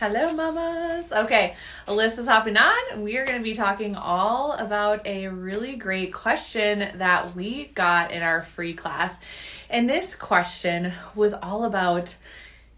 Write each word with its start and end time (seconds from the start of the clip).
Hello, 0.00 0.32
mamas. 0.32 1.12
Okay, 1.12 1.54
Alyssa's 1.86 2.26
hopping 2.26 2.56
on, 2.56 3.02
we 3.02 3.18
are 3.18 3.26
going 3.26 3.36
to 3.36 3.44
be 3.44 3.52
talking 3.52 3.94
all 3.94 4.52
about 4.52 5.06
a 5.06 5.28
really 5.28 5.76
great 5.76 6.10
question 6.10 6.88
that 6.96 7.36
we 7.36 7.66
got 7.74 8.10
in 8.10 8.22
our 8.22 8.40
free 8.40 8.72
class. 8.72 9.18
And 9.68 9.90
this 9.90 10.14
question 10.14 10.94
was 11.14 11.34
all 11.34 11.64
about 11.64 12.16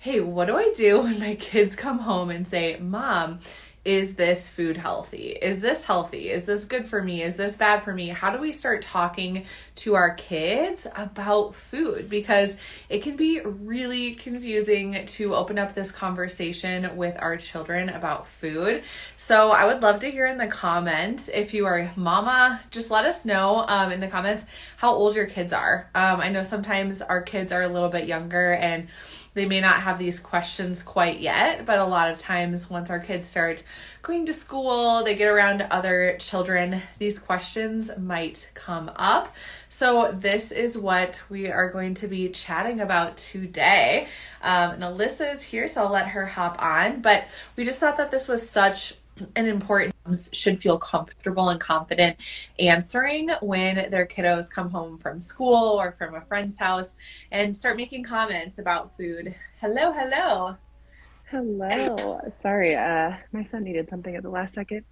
hey, 0.00 0.18
what 0.18 0.46
do 0.46 0.56
I 0.56 0.72
do 0.76 1.02
when 1.02 1.20
my 1.20 1.36
kids 1.36 1.76
come 1.76 2.00
home 2.00 2.28
and 2.28 2.44
say, 2.44 2.76
Mom, 2.80 3.38
is 3.84 4.14
this 4.14 4.48
food 4.48 4.76
healthy? 4.76 5.30
Is 5.30 5.60
this 5.60 5.84
healthy? 5.84 6.30
Is 6.30 6.44
this 6.44 6.64
good 6.64 6.86
for 6.86 7.02
me? 7.02 7.22
Is 7.22 7.34
this 7.34 7.56
bad 7.56 7.82
for 7.82 7.92
me? 7.92 8.08
How 8.08 8.30
do 8.30 8.38
we 8.38 8.52
start 8.52 8.82
talking 8.82 9.44
to 9.76 9.94
our 9.94 10.14
kids 10.14 10.86
about 10.94 11.56
food? 11.56 12.08
Because 12.08 12.56
it 12.88 13.02
can 13.02 13.16
be 13.16 13.40
really 13.40 14.14
confusing 14.14 15.04
to 15.06 15.34
open 15.34 15.58
up 15.58 15.74
this 15.74 15.90
conversation 15.90 16.96
with 16.96 17.16
our 17.18 17.36
children 17.36 17.88
about 17.88 18.28
food. 18.28 18.84
So 19.16 19.50
I 19.50 19.64
would 19.64 19.82
love 19.82 19.98
to 20.00 20.10
hear 20.10 20.26
in 20.26 20.38
the 20.38 20.46
comments 20.46 21.28
if 21.28 21.52
you 21.52 21.66
are 21.66 21.90
mama, 21.96 22.60
just 22.70 22.92
let 22.92 23.04
us 23.04 23.24
know 23.24 23.64
um, 23.66 23.90
in 23.90 23.98
the 23.98 24.06
comments 24.06 24.44
how 24.76 24.94
old 24.94 25.16
your 25.16 25.26
kids 25.26 25.52
are. 25.52 25.90
Um, 25.92 26.20
I 26.20 26.28
know 26.28 26.44
sometimes 26.44 27.02
our 27.02 27.20
kids 27.20 27.50
are 27.50 27.62
a 27.62 27.68
little 27.68 27.88
bit 27.88 28.06
younger 28.06 28.52
and 28.52 28.86
they 29.34 29.46
may 29.46 29.60
not 29.60 29.80
have 29.80 29.98
these 29.98 30.20
questions 30.20 30.82
quite 30.82 31.20
yet, 31.20 31.64
but 31.64 31.78
a 31.78 31.84
lot 31.84 32.10
of 32.10 32.18
times 32.18 32.68
once 32.68 32.90
our 32.90 33.00
kids 33.00 33.28
start 33.28 33.62
going 34.02 34.26
to 34.26 34.32
school, 34.32 35.04
they 35.04 35.14
get 35.14 35.28
around 35.28 35.62
other 35.62 36.16
children, 36.18 36.82
these 36.98 37.18
questions 37.18 37.90
might 37.98 38.50
come 38.54 38.90
up. 38.96 39.34
So, 39.68 40.12
this 40.12 40.52
is 40.52 40.76
what 40.76 41.22
we 41.28 41.50
are 41.50 41.70
going 41.70 41.94
to 41.94 42.08
be 42.08 42.28
chatting 42.28 42.80
about 42.80 43.16
today. 43.16 44.08
Um, 44.42 44.72
and 44.72 44.82
Alyssa 44.82 45.34
is 45.34 45.42
here, 45.42 45.68
so 45.68 45.82
I'll 45.82 45.92
let 45.92 46.08
her 46.08 46.26
hop 46.26 46.60
on. 46.62 47.00
But 47.00 47.26
we 47.56 47.64
just 47.64 47.80
thought 47.80 47.96
that 47.96 48.10
this 48.10 48.28
was 48.28 48.48
such 48.48 48.94
an 49.36 49.46
important 49.46 49.92
should 50.32 50.60
feel 50.60 50.78
comfortable 50.78 51.48
and 51.50 51.60
confident 51.60 52.16
answering 52.58 53.30
when 53.40 53.90
their 53.90 54.06
kiddos 54.06 54.50
come 54.50 54.70
home 54.70 54.98
from 54.98 55.20
school 55.20 55.80
or 55.80 55.92
from 55.92 56.14
a 56.14 56.20
friend's 56.20 56.56
house 56.56 56.94
and 57.30 57.54
start 57.54 57.76
making 57.76 58.02
comments 58.02 58.58
about 58.58 58.96
food. 58.96 59.34
Hello, 59.60 59.92
hello. 59.92 60.56
Hello. 61.32 62.20
Sorry, 62.42 62.76
uh 62.76 63.16
my 63.32 63.42
son 63.42 63.64
needed 63.64 63.88
something 63.88 64.14
at 64.14 64.22
the 64.22 64.28
last 64.28 64.52
second. 64.52 64.84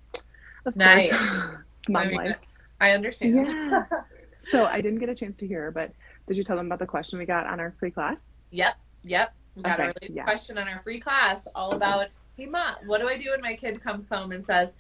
Of 0.64 0.74
nice. 0.74 1.12
Mom 1.91 2.02
I 2.02 2.05
mean, 2.06 2.16
life. 2.16 2.36
I 2.80 2.92
understand. 2.92 3.46
Yeah. 3.46 3.84
so 4.50 4.64
I 4.64 4.80
didn't 4.80 5.00
get 5.00 5.11
a 5.11 5.14
chance 5.14 5.38
to 5.41 5.46
hear, 5.46 5.70
but 5.70 5.92
did 6.27 6.38
you 6.38 6.44
tell 6.44 6.56
them 6.56 6.64
about 6.64 6.78
the 6.78 6.86
question 6.86 7.18
we 7.18 7.27
got 7.27 7.46
on 7.46 7.61
our 7.61 7.74
free 7.78 7.91
class? 7.91 8.22
Yep. 8.52 8.74
Yep. 9.05 9.34
We 9.55 9.62
got 9.64 9.74
okay, 9.74 9.83
a 9.83 9.86
related 9.88 10.16
yeah. 10.16 10.24
question 10.24 10.56
on 10.56 10.66
our 10.66 10.80
free 10.83 10.98
class 10.98 11.46
all 11.55 11.72
about, 11.72 12.16
hey 12.38 12.46
mom, 12.46 12.77
what 12.86 13.02
do 13.02 13.08
I 13.08 13.18
do 13.18 13.33
when 13.33 13.42
my 13.42 13.52
kid 13.52 13.83
comes 13.83 14.08
home 14.08 14.33
and 14.33 14.42
says, 14.42 14.77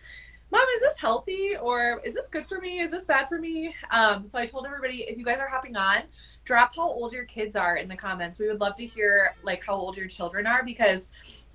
Mom, 0.52 0.66
is 0.76 0.80
this 0.80 0.98
healthy 0.98 1.56
or 1.56 2.00
is 2.04 2.12
this 2.12 2.26
good 2.26 2.44
for 2.44 2.58
me? 2.58 2.80
Is 2.80 2.90
this 2.90 3.04
bad 3.04 3.28
for 3.28 3.38
me? 3.38 3.74
Um, 3.92 4.26
so 4.26 4.38
I 4.38 4.46
told 4.46 4.66
everybody 4.66 5.02
if 5.02 5.16
you 5.16 5.24
guys 5.24 5.38
are 5.38 5.46
hopping 5.46 5.76
on, 5.76 6.02
drop 6.44 6.74
how 6.74 6.90
old 6.90 7.12
your 7.12 7.24
kids 7.24 7.54
are 7.54 7.76
in 7.76 7.88
the 7.88 7.94
comments. 7.94 8.40
We 8.40 8.48
would 8.48 8.60
love 8.60 8.74
to 8.76 8.86
hear 8.86 9.36
like 9.44 9.64
how 9.64 9.74
old 9.74 9.96
your 9.96 10.08
children 10.08 10.46
are 10.48 10.64
because 10.64 11.06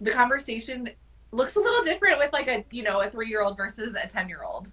the 0.01 0.11
conversation 0.11 0.89
looks 1.31 1.55
a 1.55 1.59
little 1.59 1.83
different 1.83 2.17
with 2.19 2.31
like 2.33 2.47
a 2.47 2.65
you 2.71 2.83
know 2.83 3.01
a 3.01 3.09
three 3.09 3.29
year 3.29 3.41
old 3.41 3.57
versus 3.57 3.95
a 4.01 4.07
ten 4.07 4.29
year 4.29 4.43
old. 4.43 4.71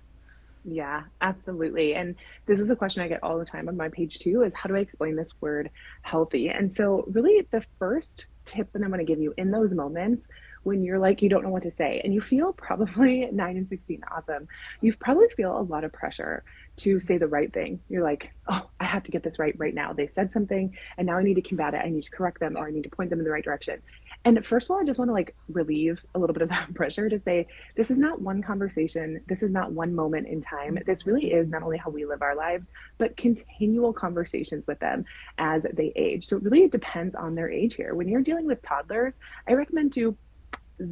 Yeah, 0.65 1.03
absolutely. 1.21 1.95
And 1.95 2.15
this 2.47 2.61
is 2.61 2.71
a 2.71 2.77
question 2.77 3.03
I 3.03 3.09
get 3.09 3.23
all 3.23 3.37
the 3.37 3.45
time 3.45 3.69
on 3.69 3.77
my 3.77 3.89
page 3.89 4.21
too 4.21 4.43
is 4.43 4.55
how 4.55 4.69
do 4.69 4.77
I 4.77 4.81
explain 4.81 5.17
this 5.17 5.33
word 5.41 5.71
healthy? 6.03 6.49
And 6.49 6.73
so 6.75 7.05
really 7.11 7.47
the 7.51 7.65
first 7.81 8.27
tip 8.45 8.73
that 8.73 8.83
I'm 8.83 8.89
going 8.89 9.05
to 9.05 9.05
give 9.05 9.21
you 9.21 9.35
in 9.37 9.51
those 9.51 9.73
moments 9.73 10.27
when 10.63 10.83
you're 10.85 10.99
like 10.99 11.23
you 11.23 11.29
don't 11.29 11.43
know 11.43 11.51
what 11.51 11.63
to 11.63 11.71
say 11.71 12.01
and 12.05 12.15
you 12.15 12.21
feel 12.21 12.53
probably 12.53 13.29
9 13.33 13.57
and 13.57 13.69
16 13.69 14.03
awesome 14.15 14.49
you 14.81 14.95
probably 14.95 15.29
feel 15.37 15.59
a 15.59 15.63
lot 15.63 15.85
of 15.85 15.93
pressure 15.93 16.45
to 16.77 17.01
say 17.01 17.19
the 17.19 17.27
right 17.27 17.53
thing 17.53 17.81
you're 17.89 18.03
like 18.03 18.33
oh 18.49 18.69
i 18.81 18.85
have 18.85 19.03
to 19.03 19.11
get 19.11 19.23
this 19.23 19.39
right 19.39 19.55
right 19.59 19.75
now 19.75 19.93
they 19.93 20.07
said 20.07 20.33
something 20.33 20.77
and 20.99 21.07
now 21.07 21.19
i 21.19 21.23
need 21.23 21.35
to 21.35 21.43
combat 21.43 21.75
it 21.75 21.83
i 21.85 21.89
need 21.89 22.03
to 22.03 22.11
correct 22.11 22.41
them 22.41 22.57
or 22.57 22.67
i 22.67 22.71
need 22.71 22.85
to 22.85 22.91
point 22.91 23.11
them 23.11 23.19
in 23.19 23.25
the 23.25 23.31
right 23.31 23.45
direction 23.45 23.81
and 24.25 24.45
first 24.47 24.67
of 24.67 24.73
all, 24.73 24.81
I 24.81 24.85
just 24.85 24.99
want 24.99 25.09
to 25.09 25.13
like 25.13 25.35
relieve 25.49 26.05
a 26.15 26.19
little 26.19 26.35
bit 26.35 26.43
of 26.43 26.49
that 26.51 26.73
pressure 26.75 27.09
to 27.09 27.19
say 27.19 27.47
this 27.77 27.91
is 27.91 27.99
not 27.99 28.21
one 28.21 28.43
conversation. 28.43 29.21
This 29.27 29.43
is 29.43 29.51
not 29.51 29.73
one 29.73 29.95
moment 29.95 30.29
in 30.29 30.41
time. 30.41 30.79
This 30.87 31.07
really 31.07 31.33
is 31.33 31.49
not 31.49 31.63
only 31.63 31.79
how 31.79 31.91
we 31.91 32.05
live 32.05 32.23
our 32.23 32.37
lives, 32.37 32.69
but 32.99 33.17
continual 33.17 33.93
conversations 33.93 34.67
with 34.67 34.79
them 34.79 35.05
as 35.39 35.67
they 35.73 35.93
age. 35.97 36.27
So 36.27 36.37
it 36.37 36.45
really 36.45 36.69
depends 36.69 37.15
on 37.15 37.35
their 37.35 37.51
age 37.51 37.75
here. 37.75 37.95
When 37.95 38.09
you're 38.09 38.23
dealing 38.23 38.47
with 38.47 38.63
toddlers, 38.63 39.19
I 39.49 39.55
recommend 39.55 39.93
to 39.95 40.17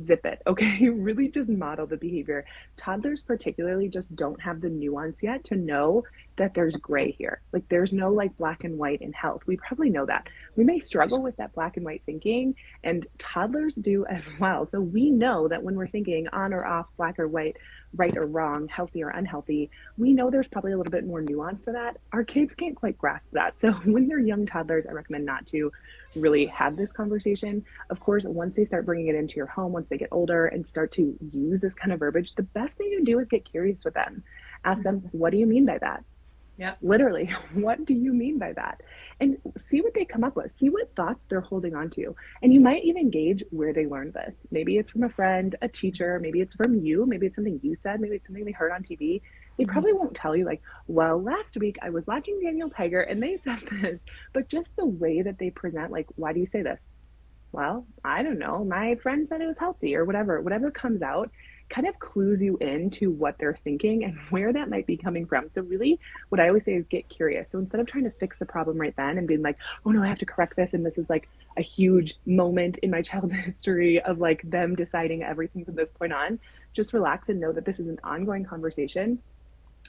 zip 0.06 0.24
it. 0.24 0.42
Okay. 0.46 0.88
really 0.90 1.28
just 1.28 1.48
model 1.48 1.86
the 1.86 1.96
behavior. 1.96 2.44
Toddlers, 2.76 3.22
particularly, 3.22 3.88
just 3.88 4.14
don't 4.14 4.40
have 4.40 4.60
the 4.60 4.68
nuance 4.68 5.22
yet 5.22 5.44
to 5.44 5.56
know 5.56 6.04
that 6.36 6.54
there's 6.54 6.76
gray 6.76 7.10
here. 7.12 7.40
Like 7.52 7.68
there's 7.68 7.92
no 7.92 8.10
like 8.10 8.36
black 8.38 8.64
and 8.64 8.78
white 8.78 9.02
in 9.02 9.12
health. 9.12 9.42
We 9.46 9.56
probably 9.56 9.90
know 9.90 10.06
that. 10.06 10.28
We 10.56 10.64
may 10.64 10.78
struggle 10.78 11.22
with 11.22 11.36
that 11.36 11.54
black 11.54 11.76
and 11.76 11.84
white 11.84 12.02
thinking, 12.06 12.54
and 12.82 13.06
toddlers 13.18 13.74
do 13.74 14.06
as 14.06 14.22
well. 14.40 14.68
So 14.70 14.80
we 14.80 15.10
know 15.10 15.48
that 15.48 15.62
when 15.62 15.74
we're 15.76 15.88
thinking 15.88 16.28
on 16.28 16.52
or 16.52 16.64
off, 16.64 16.88
black 16.96 17.18
or 17.18 17.28
white, 17.28 17.56
right 17.94 18.16
or 18.16 18.26
wrong, 18.26 18.68
healthy 18.68 19.02
or 19.02 19.10
unhealthy, 19.10 19.70
we 19.98 20.12
know 20.12 20.30
there's 20.30 20.48
probably 20.48 20.72
a 20.72 20.76
little 20.76 20.90
bit 20.90 21.06
more 21.06 21.20
nuance 21.20 21.64
to 21.64 21.72
that. 21.72 21.96
Our 22.12 22.24
kids 22.24 22.54
can't 22.54 22.76
quite 22.76 22.96
grasp 22.98 23.30
that. 23.32 23.58
So 23.58 23.72
when 23.84 24.08
they're 24.08 24.18
young 24.18 24.46
toddlers, 24.46 24.86
I 24.86 24.92
recommend 24.92 25.26
not 25.26 25.46
to 25.46 25.72
really 26.16 26.46
have 26.46 26.76
this 26.76 26.92
conversation. 26.92 27.64
Of 27.90 28.00
course, 28.00 28.24
once 28.24 28.56
they 28.56 28.64
start 28.64 28.86
bringing 28.86 29.08
it 29.08 29.14
into 29.14 29.36
your 29.36 29.46
home, 29.46 29.72
once 29.72 29.88
they 29.88 29.98
get 29.98 30.08
older 30.12 30.46
and 30.46 30.66
start 30.66 30.92
to 30.92 31.16
use 31.32 31.60
this 31.60 31.74
kind 31.74 31.92
of 31.92 31.98
verbiage, 31.98 32.34
the 32.34 32.42
best 32.42 32.76
thing 32.76 32.88
you 32.88 33.04
do 33.04 33.18
is 33.18 33.28
get 33.28 33.44
curious 33.44 33.84
with 33.84 33.94
them. 33.94 34.22
Ask 34.64 34.82
them, 34.82 35.00
mm-hmm. 35.00 35.18
what 35.18 35.30
do 35.30 35.38
you 35.38 35.46
mean 35.46 35.66
by 35.66 35.78
that? 35.78 36.04
Yeah. 36.60 36.74
Literally, 36.82 37.24
what 37.54 37.86
do 37.86 37.94
you 37.94 38.12
mean 38.12 38.38
by 38.38 38.52
that? 38.52 38.82
And 39.18 39.38
see 39.56 39.80
what 39.80 39.94
they 39.94 40.04
come 40.04 40.22
up 40.22 40.36
with. 40.36 40.50
See 40.58 40.68
what 40.68 40.94
thoughts 40.94 41.24
they're 41.26 41.40
holding 41.40 41.74
on 41.74 41.88
to. 41.90 42.14
And 42.42 42.52
you 42.52 42.60
might 42.60 42.84
even 42.84 43.10
gauge 43.10 43.42
where 43.50 43.72
they 43.72 43.86
learned 43.86 44.12
this. 44.12 44.34
Maybe 44.50 44.76
it's 44.76 44.90
from 44.90 45.04
a 45.04 45.08
friend, 45.08 45.56
a 45.62 45.68
teacher, 45.68 46.20
maybe 46.20 46.42
it's 46.42 46.52
from 46.52 46.78
you, 46.84 47.06
maybe 47.06 47.26
it's 47.26 47.36
something 47.36 47.58
you 47.62 47.74
said, 47.74 47.98
maybe 47.98 48.16
it's 48.16 48.26
something 48.26 48.44
they 48.44 48.52
heard 48.52 48.72
on 48.72 48.82
TV. 48.82 49.22
They 49.56 49.64
mm-hmm. 49.64 49.72
probably 49.72 49.94
won't 49.94 50.14
tell 50.14 50.36
you, 50.36 50.44
like, 50.44 50.60
well, 50.86 51.20
last 51.20 51.56
week 51.56 51.78
I 51.80 51.88
was 51.88 52.06
watching 52.06 52.38
Daniel 52.42 52.68
Tiger 52.68 53.00
and 53.00 53.22
they 53.22 53.38
said 53.44 53.60
this. 53.80 53.98
But 54.34 54.50
just 54.50 54.76
the 54.76 54.86
way 54.86 55.22
that 55.22 55.38
they 55.38 55.48
present, 55.48 55.90
like, 55.90 56.08
why 56.16 56.34
do 56.34 56.40
you 56.40 56.46
say 56.46 56.60
this? 56.60 56.82
Well, 57.52 57.86
I 58.04 58.22
don't 58.22 58.38
know. 58.38 58.64
My 58.64 58.96
friend 58.96 59.26
said 59.26 59.40
it 59.40 59.46
was 59.46 59.58
healthy 59.58 59.96
or 59.96 60.04
whatever. 60.04 60.40
Whatever 60.42 60.70
comes 60.70 61.00
out 61.00 61.30
kind 61.70 61.86
of 61.86 61.98
clues 61.98 62.42
you 62.42 62.56
into 62.58 63.10
what 63.10 63.38
they're 63.38 63.58
thinking 63.64 64.04
and 64.04 64.18
where 64.30 64.52
that 64.52 64.68
might 64.68 64.86
be 64.86 64.96
coming 64.96 65.24
from. 65.24 65.48
So, 65.50 65.62
really, 65.62 65.98
what 66.28 66.40
I 66.40 66.48
always 66.48 66.64
say 66.64 66.74
is 66.74 66.84
get 66.86 67.08
curious. 67.08 67.46
So, 67.50 67.58
instead 67.58 67.80
of 67.80 67.86
trying 67.86 68.04
to 68.04 68.10
fix 68.10 68.38
the 68.38 68.46
problem 68.46 68.78
right 68.78 68.94
then 68.96 69.16
and 69.16 69.26
being 69.26 69.42
like, 69.42 69.56
oh 69.86 69.90
no, 69.90 70.02
I 70.02 70.08
have 70.08 70.18
to 70.18 70.26
correct 70.26 70.56
this, 70.56 70.74
and 70.74 70.84
this 70.84 70.98
is 70.98 71.08
like 71.08 71.28
a 71.56 71.62
huge 71.62 72.16
moment 72.26 72.78
in 72.78 72.90
my 72.90 73.02
child's 73.10 73.32
history 73.32 74.00
of 74.02 74.18
like 74.18 74.42
them 74.48 74.74
deciding 74.74 75.22
everything 75.22 75.64
from 75.64 75.76
this 75.76 75.90
point 75.90 76.12
on, 76.12 76.38
just 76.72 76.92
relax 76.92 77.28
and 77.28 77.40
know 77.40 77.52
that 77.52 77.64
this 77.64 77.78
is 77.78 77.88
an 77.88 77.98
ongoing 78.04 78.44
conversation 78.44 79.20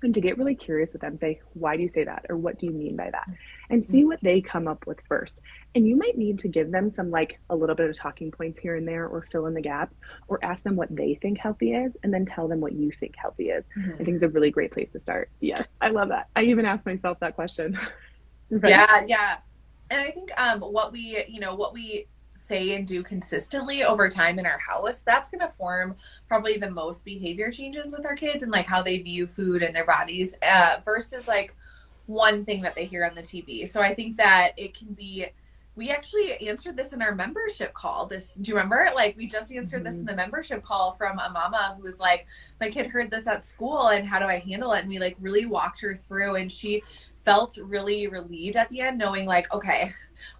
and 0.04 0.14
to 0.14 0.22
get 0.22 0.38
really 0.38 0.56
curious 0.56 0.94
with 0.94 1.02
them 1.02 1.18
say 1.20 1.40
why 1.54 1.76
do 1.76 1.84
you 1.84 1.90
say 1.90 2.04
that? 2.04 2.26
or 2.30 2.38
what 2.38 2.58
do 2.58 2.66
you 2.66 2.72
mean 2.72 2.96
by 2.96 3.10
that? 3.12 3.28
And 3.70 3.86
see 3.86 4.06
what 4.06 4.20
they 4.22 4.42
come 4.42 4.68
up 4.68 4.86
with 4.86 5.00
first. 5.08 5.40
And 5.76 5.88
you 5.88 5.96
might 5.96 6.18
need 6.18 6.40
to 6.40 6.48
give 6.48 6.72
them 6.72 6.94
some 6.94 7.10
like 7.10 7.40
a 7.50 7.56
little 7.56 7.76
bit 7.76 7.90
of 7.90 7.98
talking 7.98 8.32
points 8.32 8.60
here 8.60 8.76
and 8.76 8.88
there 8.88 9.08
or 9.08 9.26
fill 9.32 9.46
in 9.46 9.54
the 9.54 9.62
gaps 9.62 9.96
or 10.28 10.44
ask 10.44 10.64
them 10.64 10.76
what 10.76 10.94
they 10.94 11.16
think 11.16 11.38
healthy 11.38 11.74
is 11.74 11.96
and 12.04 12.14
then 12.14 12.26
tell 12.26 12.48
them 12.48 12.60
what 12.60 12.74
you 12.74 12.92
think 12.92 13.16
healthy 13.16 13.50
is. 13.50 13.64
Mm-hmm. 13.78 13.94
i 13.94 14.04
think 14.04 14.16
it's 14.16 14.24
a 14.24 14.30
really 14.30 14.52
great 14.52 14.72
place 14.72 14.92
to 14.92 15.00
start. 15.00 15.30
Yes 15.40 15.66
i 15.82 15.90
love 15.90 16.10
that. 16.10 16.28
I 16.36 16.44
even 16.44 16.66
asked 16.66 16.86
myself 16.86 17.20
that 17.20 17.36
question. 17.36 17.78
Right? 18.54 18.72
yeah 18.72 19.06
yeah. 19.08 19.38
And 19.90 20.02
i 20.02 20.12
think 20.12 20.30
um 20.38 20.60
what 20.60 20.92
we 20.92 21.24
you 21.30 21.40
know 21.40 21.56
what 21.56 21.74
we 21.74 22.08
say 22.52 22.76
and 22.76 22.86
do 22.86 23.02
consistently 23.02 23.84
over 23.84 24.10
time 24.10 24.38
in 24.38 24.46
our 24.46 24.60
house, 24.60 25.02
that's 25.06 25.30
going 25.30 25.40
to 25.40 25.48
form 25.48 25.96
probably 26.28 26.58
the 26.58 26.70
most 26.70 27.06
behavior 27.06 27.50
changes 27.50 27.92
with 27.92 28.06
our 28.06 28.16
kids 28.16 28.44
and 28.44 28.52
like 28.52 28.66
how 28.66 28.82
they 28.82 28.98
view 28.98 29.26
food 29.26 29.64
and 29.64 29.74
their 29.74 29.86
bodies 29.86 30.36
uh, 30.44 30.76
versus 30.84 31.28
like 31.28 31.56
one 32.08 32.44
thing 32.44 32.62
that 32.62 32.76
they 32.76 32.86
hear 32.86 33.06
on 33.06 33.16
the 33.16 33.22
TV. 33.22 33.68
So 33.68 33.82
I 33.82 33.94
think 33.94 34.18
that 34.18 34.52
it 34.58 34.78
can 34.78 34.94
be 34.94 35.28
we 35.82 35.90
actually 35.90 36.48
answered 36.48 36.78
this 36.78 36.94
in 36.94 37.02
our 37.02 37.16
membership 37.16 37.74
call. 37.74 38.06
This, 38.06 38.36
do 38.36 38.50
you 38.50 38.56
remember? 38.56 38.88
Like, 38.94 39.18
we 39.18 39.26
just 39.26 39.52
answered 39.52 39.78
mm-hmm. 39.78 39.86
this 39.86 39.98
in 39.98 40.06
the 40.06 40.16
membership 40.16 40.64
call 40.64 40.94
from 40.94 41.18
a 41.18 41.32
mama 41.32 41.74
who 41.76 41.82
was 41.82 42.00
like, 42.00 42.28
My 42.60 42.70
kid 42.70 42.86
heard 42.86 43.10
this 43.10 43.26
at 43.26 43.48
school, 43.48 43.88
and 43.88 44.08
how 44.08 44.20
do 44.20 44.26
I 44.26 44.38
handle 44.38 44.74
it? 44.74 44.82
And 44.82 44.90
we 44.90 45.00
like 45.00 45.18
really 45.20 45.48
walked 45.48 45.82
her 45.82 45.98
through, 45.98 46.36
and 46.36 46.52
she 46.52 46.84
felt 47.26 47.58
really 47.58 48.06
relieved 48.06 48.58
at 48.58 48.70
the 48.70 48.82
end, 48.82 49.00
knowing 49.00 49.26
like, 49.26 49.52
okay, 49.52 49.92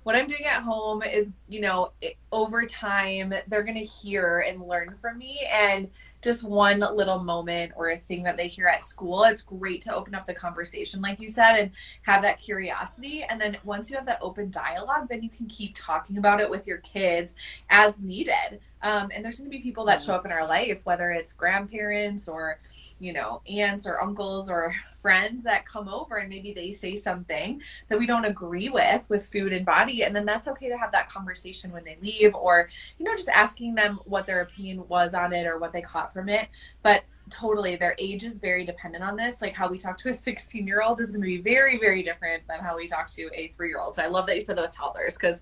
what 0.04 0.16
I'm 0.16 0.28
doing 0.28 0.46
at 0.46 0.62
home 0.62 1.02
is, 1.02 1.34
you 1.50 1.62
know, 1.62 1.92
over 2.32 2.68
time, 2.68 3.34
they're 3.48 3.64
going 3.64 3.80
to 3.80 3.84
hear 3.84 4.46
and 4.48 4.68
learn 4.68 4.96
from 5.02 5.18
me. 5.18 5.40
And 5.52 5.90
just 6.22 6.44
one 6.44 6.80
little 6.80 7.20
moment 7.20 7.74
or 7.76 7.90
a 7.90 7.98
thing 7.98 8.24
that 8.24 8.38
they 8.38 8.48
hear 8.48 8.68
at 8.68 8.84
school, 8.84 9.24
it's 9.24 9.42
great 9.42 9.82
to 9.84 9.96
open 9.96 10.14
up 10.16 10.26
the 10.26 10.34
conversation, 10.34 11.02
like 11.02 11.20
you 11.20 11.28
said, 11.28 11.56
and 11.56 11.72
have 12.04 12.22
that 12.22 12.40
curiosity. 12.40 13.24
And 13.24 13.40
then 13.42 13.58
once 13.64 13.90
you 13.90 13.96
have 13.96 14.06
that 14.06 14.20
open 14.22 14.52
dialogue, 14.52 15.08
then 15.10 15.24
you 15.24 15.30
can 15.30 15.48
keep 15.48 15.74
talking 15.76 16.18
about 16.18 16.40
it 16.40 16.50
with 16.50 16.68
your 16.68 16.78
kids 16.80 17.36
as 17.70 18.04
needed. 18.04 18.60
Um, 18.84 19.10
and 19.14 19.24
there's 19.24 19.38
going 19.38 19.50
to 19.50 19.56
be 19.56 19.62
people 19.62 19.86
that 19.86 20.02
show 20.02 20.14
up 20.16 20.26
in 20.26 20.32
our 20.32 20.48
life, 20.48 20.86
whether 20.86 21.12
it's 21.12 21.34
grandparents 21.34 22.28
or, 22.28 22.60
you 23.00 23.14
know, 23.14 23.42
aunts 23.48 23.86
or 23.86 24.02
uncles 24.02 24.50
or 24.50 24.76
friends 25.02 25.44
that 25.44 25.66
come 25.66 25.90
over 25.90 26.18
and 26.18 26.30
maybe 26.30 26.54
they 26.54 26.74
say 26.74 26.96
something 26.96 27.62
that 27.90 27.98
we 27.98 28.06
don't 28.06 28.26
agree 28.26 28.70
with 28.70 29.10
with 29.10 29.28
food 29.28 29.54
and 29.54 29.66
body. 29.66 30.04
And 30.04 30.16
then 30.16 30.26
that's 30.26 30.48
okay 30.48 30.70
to 30.70 30.78
have 30.78 30.92
that 30.92 31.10
conversation 31.10 31.72
when 31.72 31.84
they 31.84 31.98
leave 32.02 32.36
or, 32.36 32.70
you 32.98 33.06
know, 33.06 33.16
just 33.16 33.30
asking 33.30 33.76
them 33.76 34.00
what 34.06 34.26
their 34.26 34.42
opinion 34.42 34.88
was 34.88 35.14
on 35.14 35.34
it 35.34 35.46
or 35.46 35.58
what 35.58 35.74
they 35.74 35.82
caught 35.82 36.14
from 36.14 36.30
it. 36.30 36.50
But 36.84 37.04
totally 37.32 37.76
their 37.76 37.96
age 37.98 38.24
is 38.24 38.40
very 38.40 38.66
dependent 38.66 39.04
on 39.04 39.16
this. 39.16 39.42
Like 39.42 39.54
how 39.54 39.68
we 39.70 39.78
talk 39.78 39.98
to 40.00 40.10
a 40.10 40.14
16 40.14 40.68
year 40.68 40.82
old 40.82 41.02
is 41.02 41.12
going 41.12 41.22
to 41.22 41.26
be 41.26 41.42
very 41.42 41.78
very 41.80 42.04
different 42.04 42.44
than 42.48 42.60
how 42.60 42.76
we 42.78 42.88
talk 42.88 43.10
to 43.10 43.30
a 43.34 43.52
three 43.56 43.70
year 43.70 43.80
old 43.80 43.96
so 43.96 44.04
i 44.04 44.08
love 44.08 44.26
that 44.26 44.36
you 44.36 44.42
said 44.42 44.58
that 44.58 44.62
with 44.62 44.72
toddlers 44.72 45.16
because 45.16 45.42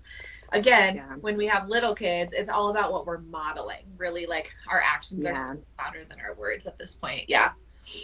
again 0.52 0.96
yeah. 0.96 1.14
when 1.20 1.36
we 1.36 1.46
have 1.46 1.68
little 1.68 1.94
kids 1.94 2.32
it's 2.32 2.50
all 2.50 2.70
about 2.70 2.92
what 2.92 3.06
we're 3.06 3.18
modeling 3.18 3.84
really 3.96 4.26
like 4.26 4.52
our 4.68 4.80
actions 4.80 5.24
yeah. 5.24 5.32
are 5.32 5.58
louder 5.78 6.04
than 6.08 6.18
our 6.20 6.34
words 6.34 6.66
at 6.66 6.76
this 6.78 6.94
point. 6.94 7.24
Yeah. 7.28 7.52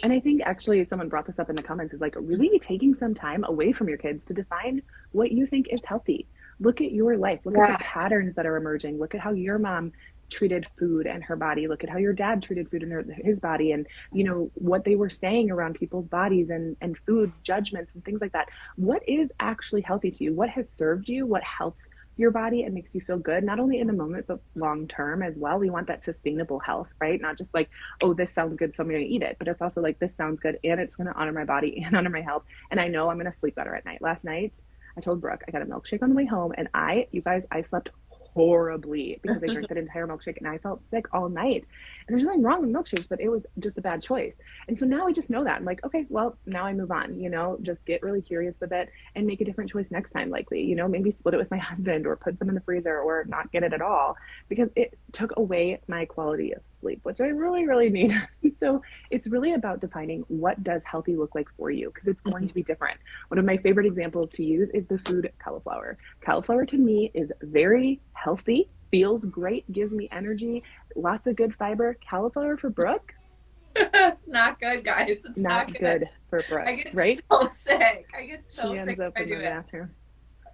And 0.03 0.11
i 0.13 0.19
think 0.19 0.41
actually 0.43 0.85
someone 0.85 1.09
brought 1.09 1.27
this 1.27 1.39
up 1.39 1.49
in 1.49 1.55
the 1.55 1.63
comments 1.63 1.93
is 1.93 2.01
like 2.01 2.15
really 2.17 2.59
taking 2.59 2.93
some 2.93 3.13
time 3.13 3.43
away 3.43 3.71
from 3.71 3.89
your 3.89 3.97
kids 3.97 4.23
to 4.25 4.33
define 4.33 4.81
what 5.11 5.31
you 5.31 5.45
think 5.45 5.67
is 5.69 5.81
healthy. 5.83 6.27
Look 6.59 6.81
at 6.81 6.91
your 6.91 7.17
life. 7.17 7.41
Look 7.45 7.55
yeah. 7.55 7.73
at 7.73 7.77
the 7.77 7.83
patterns 7.83 8.33
that 8.35 8.47
are 8.47 8.57
emerging. 8.57 8.97
Look 8.97 9.13
at 9.13 9.21
how 9.21 9.31
your 9.31 9.59
mom 9.59 9.91
treated 10.29 10.67
food 10.77 11.07
and 11.07 11.23
her 11.23 11.35
body 11.35 11.67
look 11.67 11.83
at 11.83 11.89
how 11.89 11.97
your 11.97 12.13
dad 12.13 12.41
treated 12.41 12.69
food 12.69 12.83
and 12.83 12.91
her, 12.91 13.05
his 13.23 13.39
body 13.39 13.71
and 13.71 13.87
you 14.11 14.23
know 14.23 14.51
what 14.55 14.83
they 14.83 14.95
were 14.95 15.09
saying 15.09 15.49
around 15.51 15.75
people's 15.75 16.07
bodies 16.07 16.49
and 16.49 16.75
and 16.81 16.97
food 17.05 17.31
judgments 17.43 17.93
and 17.93 18.03
things 18.03 18.21
like 18.21 18.33
that. 18.33 18.47
What 18.75 19.01
is 19.07 19.29
actually 19.39 19.81
healthy 19.81 20.11
to 20.11 20.23
you? 20.23 20.33
What 20.33 20.49
has 20.49 20.69
served 20.69 21.09
you? 21.09 21.25
What 21.25 21.43
helps 21.43 21.87
your 22.17 22.31
body 22.31 22.63
and 22.63 22.73
makes 22.73 22.95
you 22.95 23.01
feel 23.01 23.19
good 23.19 23.43
not 23.43 23.59
only 23.59 23.79
in 23.79 23.85
the 23.85 23.93
moment 23.93 24.25
but 24.27 24.39
long 24.55 24.87
term 24.87 25.21
as 25.21 25.35
well. 25.37 25.59
We 25.59 25.69
want 25.69 25.87
that 25.87 26.03
sustainable 26.03 26.59
health 26.59 26.89
right? 26.99 27.21
Not 27.21 27.37
just 27.37 27.53
like 27.53 27.69
oh 28.03 28.13
this 28.13 28.33
sounds 28.33 28.57
good 28.57 28.75
so 28.75 28.83
i'm 28.83 28.89
going 28.89 29.01
to 29.01 29.07
eat 29.07 29.21
it. 29.21 29.37
But 29.39 29.47
it's 29.47 29.61
also 29.61 29.81
like 29.81 29.99
this 29.99 30.15
sounds 30.15 30.39
good 30.39 30.59
and 30.63 30.79
it's 30.79 30.95
going 30.95 31.07
to 31.07 31.13
honor 31.13 31.33
my 31.33 31.45
body 31.45 31.81
and 31.85 31.95
honor 31.95 32.09
my 32.09 32.21
health. 32.21 32.43
And 32.71 32.79
i 32.79 32.87
know 32.87 33.09
i'm 33.09 33.17
going 33.17 33.31
to 33.31 33.37
sleep 33.37 33.55
better 33.55 33.75
at 33.75 33.85
night. 33.85 34.01
Last 34.01 34.25
night 34.25 34.61
I 34.97 35.01
told 35.01 35.21
Brooke 35.21 35.43
I 35.47 35.51
got 35.51 35.61
a 35.61 35.65
milkshake 35.65 36.01
on 36.01 36.09
the 36.09 36.15
way 36.15 36.25
home, 36.25 36.53
and 36.57 36.67
I, 36.73 37.07
you 37.11 37.21
guys, 37.21 37.43
I 37.51 37.61
slept 37.61 37.89
horribly 38.37 39.19
because 39.23 39.41
I 39.41 39.47
drank 39.47 39.67
that 39.69 39.79
entire 39.79 40.05
milkshake 40.05 40.37
and 40.37 40.47
I 40.47 40.59
felt 40.59 40.79
sick 40.91 41.07
all 41.11 41.27
night. 41.27 41.65
And 42.07 42.15
there's 42.15 42.23
nothing 42.23 42.43
wrong 42.43 42.61
with 42.61 42.71
milkshakes, 42.71 43.09
but 43.09 43.19
it 43.19 43.29
was 43.29 43.47
just 43.57 43.79
a 43.79 43.81
bad 43.81 44.03
choice. 44.03 44.35
And 44.67 44.77
so 44.77 44.85
now 44.85 45.07
I 45.07 45.11
just 45.11 45.31
know 45.31 45.43
that. 45.43 45.55
I'm 45.55 45.65
like, 45.65 45.83
okay, 45.83 46.05
well, 46.07 46.37
now 46.45 46.63
I 46.63 46.73
move 46.73 46.91
on, 46.91 47.19
you 47.19 47.31
know, 47.31 47.57
just 47.63 47.83
get 47.85 48.03
really 48.03 48.21
curious 48.21 48.55
with 48.61 48.71
it 48.71 48.89
and 49.15 49.25
make 49.25 49.41
a 49.41 49.45
different 49.45 49.71
choice 49.71 49.89
next 49.89 50.11
time, 50.11 50.29
likely, 50.29 50.61
you 50.63 50.75
know, 50.75 50.87
maybe 50.87 51.09
split 51.09 51.33
it 51.33 51.37
with 51.37 51.49
my 51.49 51.57
husband 51.69 52.05
or 52.05 52.15
put 52.15 52.37
some 52.37 52.47
in 52.47 52.53
the 52.53 52.61
freezer 52.61 52.99
or 52.99 53.25
not 53.27 53.51
get 53.51 53.63
it 53.63 53.73
at 53.73 53.81
all 53.81 54.15
because 54.49 54.69
it 54.75 54.95
took 55.13 55.35
away 55.35 55.81
my 55.87 56.05
quality 56.05 56.53
of 56.53 56.61
sleep, 56.63 56.99
which 57.01 57.19
I 57.19 57.27
really, 57.29 57.65
really 57.65 57.89
need. 57.89 58.13
so 58.59 58.83
it's 59.09 59.27
really 59.27 59.53
about 59.53 59.81
defining 59.81 60.23
what 60.27 60.63
does 60.63 60.83
healthy 60.83 61.15
look 61.15 61.33
like 61.33 61.47
for 61.57 61.71
you 61.71 61.91
because 61.91 62.07
it's 62.07 62.21
going 62.21 62.47
to 62.47 62.53
be 62.53 62.61
mm-hmm. 62.61 62.67
different. 62.67 62.99
One 63.29 63.39
of 63.39 63.45
my 63.45 63.57
favorite 63.57 63.87
examples 63.87 64.29
to 64.33 64.43
use 64.43 64.69
is 64.75 64.85
the 64.85 64.99
food 64.99 65.31
cauliflower. 65.43 65.97
Cauliflower 66.21 66.67
to 66.67 66.77
me 66.77 67.09
is 67.15 67.31
very 67.41 67.99
healthy 68.13 68.26
healthy, 68.27 68.67
feels 68.91 69.23
great, 69.23 69.71
gives 69.71 69.93
me 69.93 70.09
energy, 70.11 70.61
lots 70.97 71.27
of 71.27 71.37
good 71.37 71.55
fiber. 71.55 71.97
Cauliflower 72.09 72.57
for 72.57 72.69
Brooke. 72.69 73.13
it's 73.75 74.27
not 74.27 74.59
good, 74.59 74.83
guys. 74.83 75.07
It's 75.07 75.37
not, 75.37 75.67
not 75.67 75.67
good. 75.67 75.79
good. 75.79 76.09
for 76.29 76.43
Brooke. 76.49 76.67
I 76.67 76.75
get 76.75 76.93
right? 76.93 77.21
so 77.31 77.47
sick. 77.47 78.05
I 78.13 78.25
get 78.25 78.45
so 78.45 78.73
she 78.73 78.79
sick. 78.79 78.89
Ends 78.89 78.99
up 78.99 79.17
in 79.17 79.29
the 79.29 79.35
bathroom. 79.35 79.91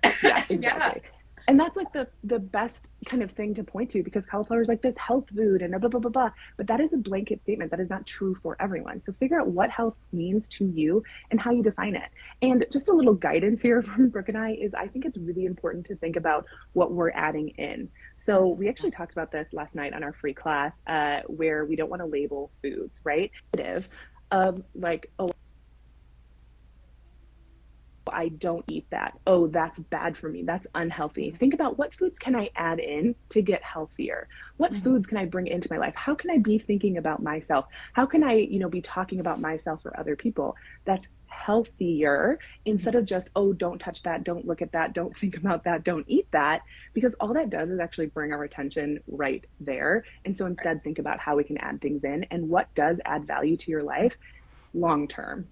Yeah, 0.22 0.46
exactly. 0.50 0.60
yeah 0.62 0.94
and 1.48 1.60
that's 1.60 1.76
like 1.76 1.92
the 1.92 2.08
the 2.24 2.40
best 2.40 2.90
kind 3.06 3.22
of 3.22 3.32
thing 3.32 3.54
to 3.54 3.64
point 3.64 3.90
to 3.92 4.04
because 4.04 4.26
cauliflower 4.26 4.62
is 4.62 4.68
like 4.68 4.82
this 4.82 4.98
health 4.98 5.26
food 5.36 5.62
and 5.62 5.72
blah 5.80 5.90
blah 5.90 6.00
blah 6.00 6.10
blah 6.10 6.30
but 6.58 6.68
that 6.68 6.80
is 6.80 6.94
a 6.94 6.98
blanket 6.98 7.42
statement. 7.42 7.72
That 7.72 7.80
is 7.80 7.90
not 7.90 8.06
true 8.06 8.36
for 8.36 8.56
everyone. 8.60 9.02
So 9.02 9.14
figure 9.14 9.40
out 9.40 9.48
what 9.48 9.70
health 9.70 9.96
means 10.12 10.48
to 10.50 10.66
you 10.66 11.04
and 11.32 11.40
how 11.40 11.52
you 11.52 11.64
define 11.64 11.96
it. 11.96 12.10
And 12.42 12.66
just 12.72 12.90
a 12.90 12.94
little 12.94 13.14
guidance 13.14 13.62
here 13.62 13.82
from 13.84 14.10
brooke 14.10 14.30
and 14.30 14.38
i 14.38 14.52
is 14.52 14.74
i 14.74 14.88
think 14.88 15.06
it's 15.06 15.18
really 15.18 15.46
important 15.46 15.86
to 15.88 15.96
think 15.96 16.16
about 16.16 16.46
what 16.74 16.92
we're 16.92 17.12
adding 17.12 17.50
in. 17.50 17.90
So 18.16 18.56
we 18.60 18.70
actually 18.70 18.92
talked 18.92 19.12
about 19.12 19.32
this 19.32 19.48
last 19.52 19.76
night 19.76 19.94
on 19.94 20.04
our 20.04 20.14
free 20.14 20.34
class 20.34 20.74
uh, 20.88 21.22
where 21.28 21.66
we 21.66 21.76
don't 21.76 21.90
want 21.90 22.02
to 22.02 22.06
label 22.06 22.52
foods 22.62 23.02
right? 23.04 23.32
Of 24.32 24.64
like 24.74 25.12
oh 25.20 25.30
I 28.14 28.30
don't 28.30 28.66
eat 28.68 28.86
that. 28.90 29.18
Oh, 29.28 29.48
that's 29.48 29.80
bad 29.80 30.16
for 30.18 30.30
me. 30.30 30.44
That's 30.44 30.68
unhealthy. 30.76 31.32
Think 31.32 31.54
about 31.54 31.78
what 31.78 31.94
foods 31.94 32.20
can 32.20 32.36
I 32.36 32.50
add 32.56 32.80
in 32.80 33.16
to 33.30 33.42
get 33.42 33.64
healthier? 33.64 34.28
What 34.58 34.72
mm-hmm. 34.72 34.84
foods 34.84 35.08
can 35.08 35.18
I 35.18 35.26
bring 35.26 35.48
into 35.48 35.68
my 35.72 35.78
life? 35.78 35.94
How 35.96 36.16
can 36.16 36.30
I 36.30 36.38
be 36.38 36.58
thinking 36.58 36.98
about 36.98 37.22
myself? 37.22 37.66
How 37.94 38.06
can 38.06 38.24
I, 38.24 38.34
you 38.34 38.60
know, 38.60 38.70
be 38.70 38.82
talking 38.82 39.20
about 39.20 39.42
myself 39.42 39.86
or 39.86 39.98
other 40.00 40.16
people? 40.16 40.56
That's 40.86 41.08
healthier 41.34 42.40
instead 42.66 42.96
of 42.96 43.06
just, 43.06 43.30
oh, 43.36 43.54
don't 43.54 43.80
touch 43.80 44.04
that, 44.04 44.24
don't 44.24 44.46
look 44.46 44.62
at 44.62 44.72
that, 44.72 44.94
don't 44.94 45.16
think 45.18 45.38
about 45.38 45.64
that, 45.64 45.84
don't 45.84 46.06
eat 46.08 46.28
that, 46.32 46.62
because 46.94 47.16
all 47.16 47.34
that 47.34 47.50
does 47.50 47.70
is 47.70 47.80
actually 47.80 48.08
bring 48.08 48.32
our 48.32 48.44
attention 48.44 49.00
right 49.08 49.46
there. 49.60 50.06
And 50.26 50.36
so 50.38 50.46
instead, 50.46 50.82
think 50.82 51.00
about 51.00 51.20
how 51.20 51.36
we 51.36 51.44
can 51.44 51.58
add 51.58 51.82
things 51.82 52.04
in 52.04 52.24
and 52.26 52.50
what 52.50 52.74
does 52.76 53.00
add 53.06 53.26
value 53.26 53.58
to 53.58 53.72
your 53.72 53.84
life 53.84 54.18
long 54.74 55.08
term. 55.08 55.48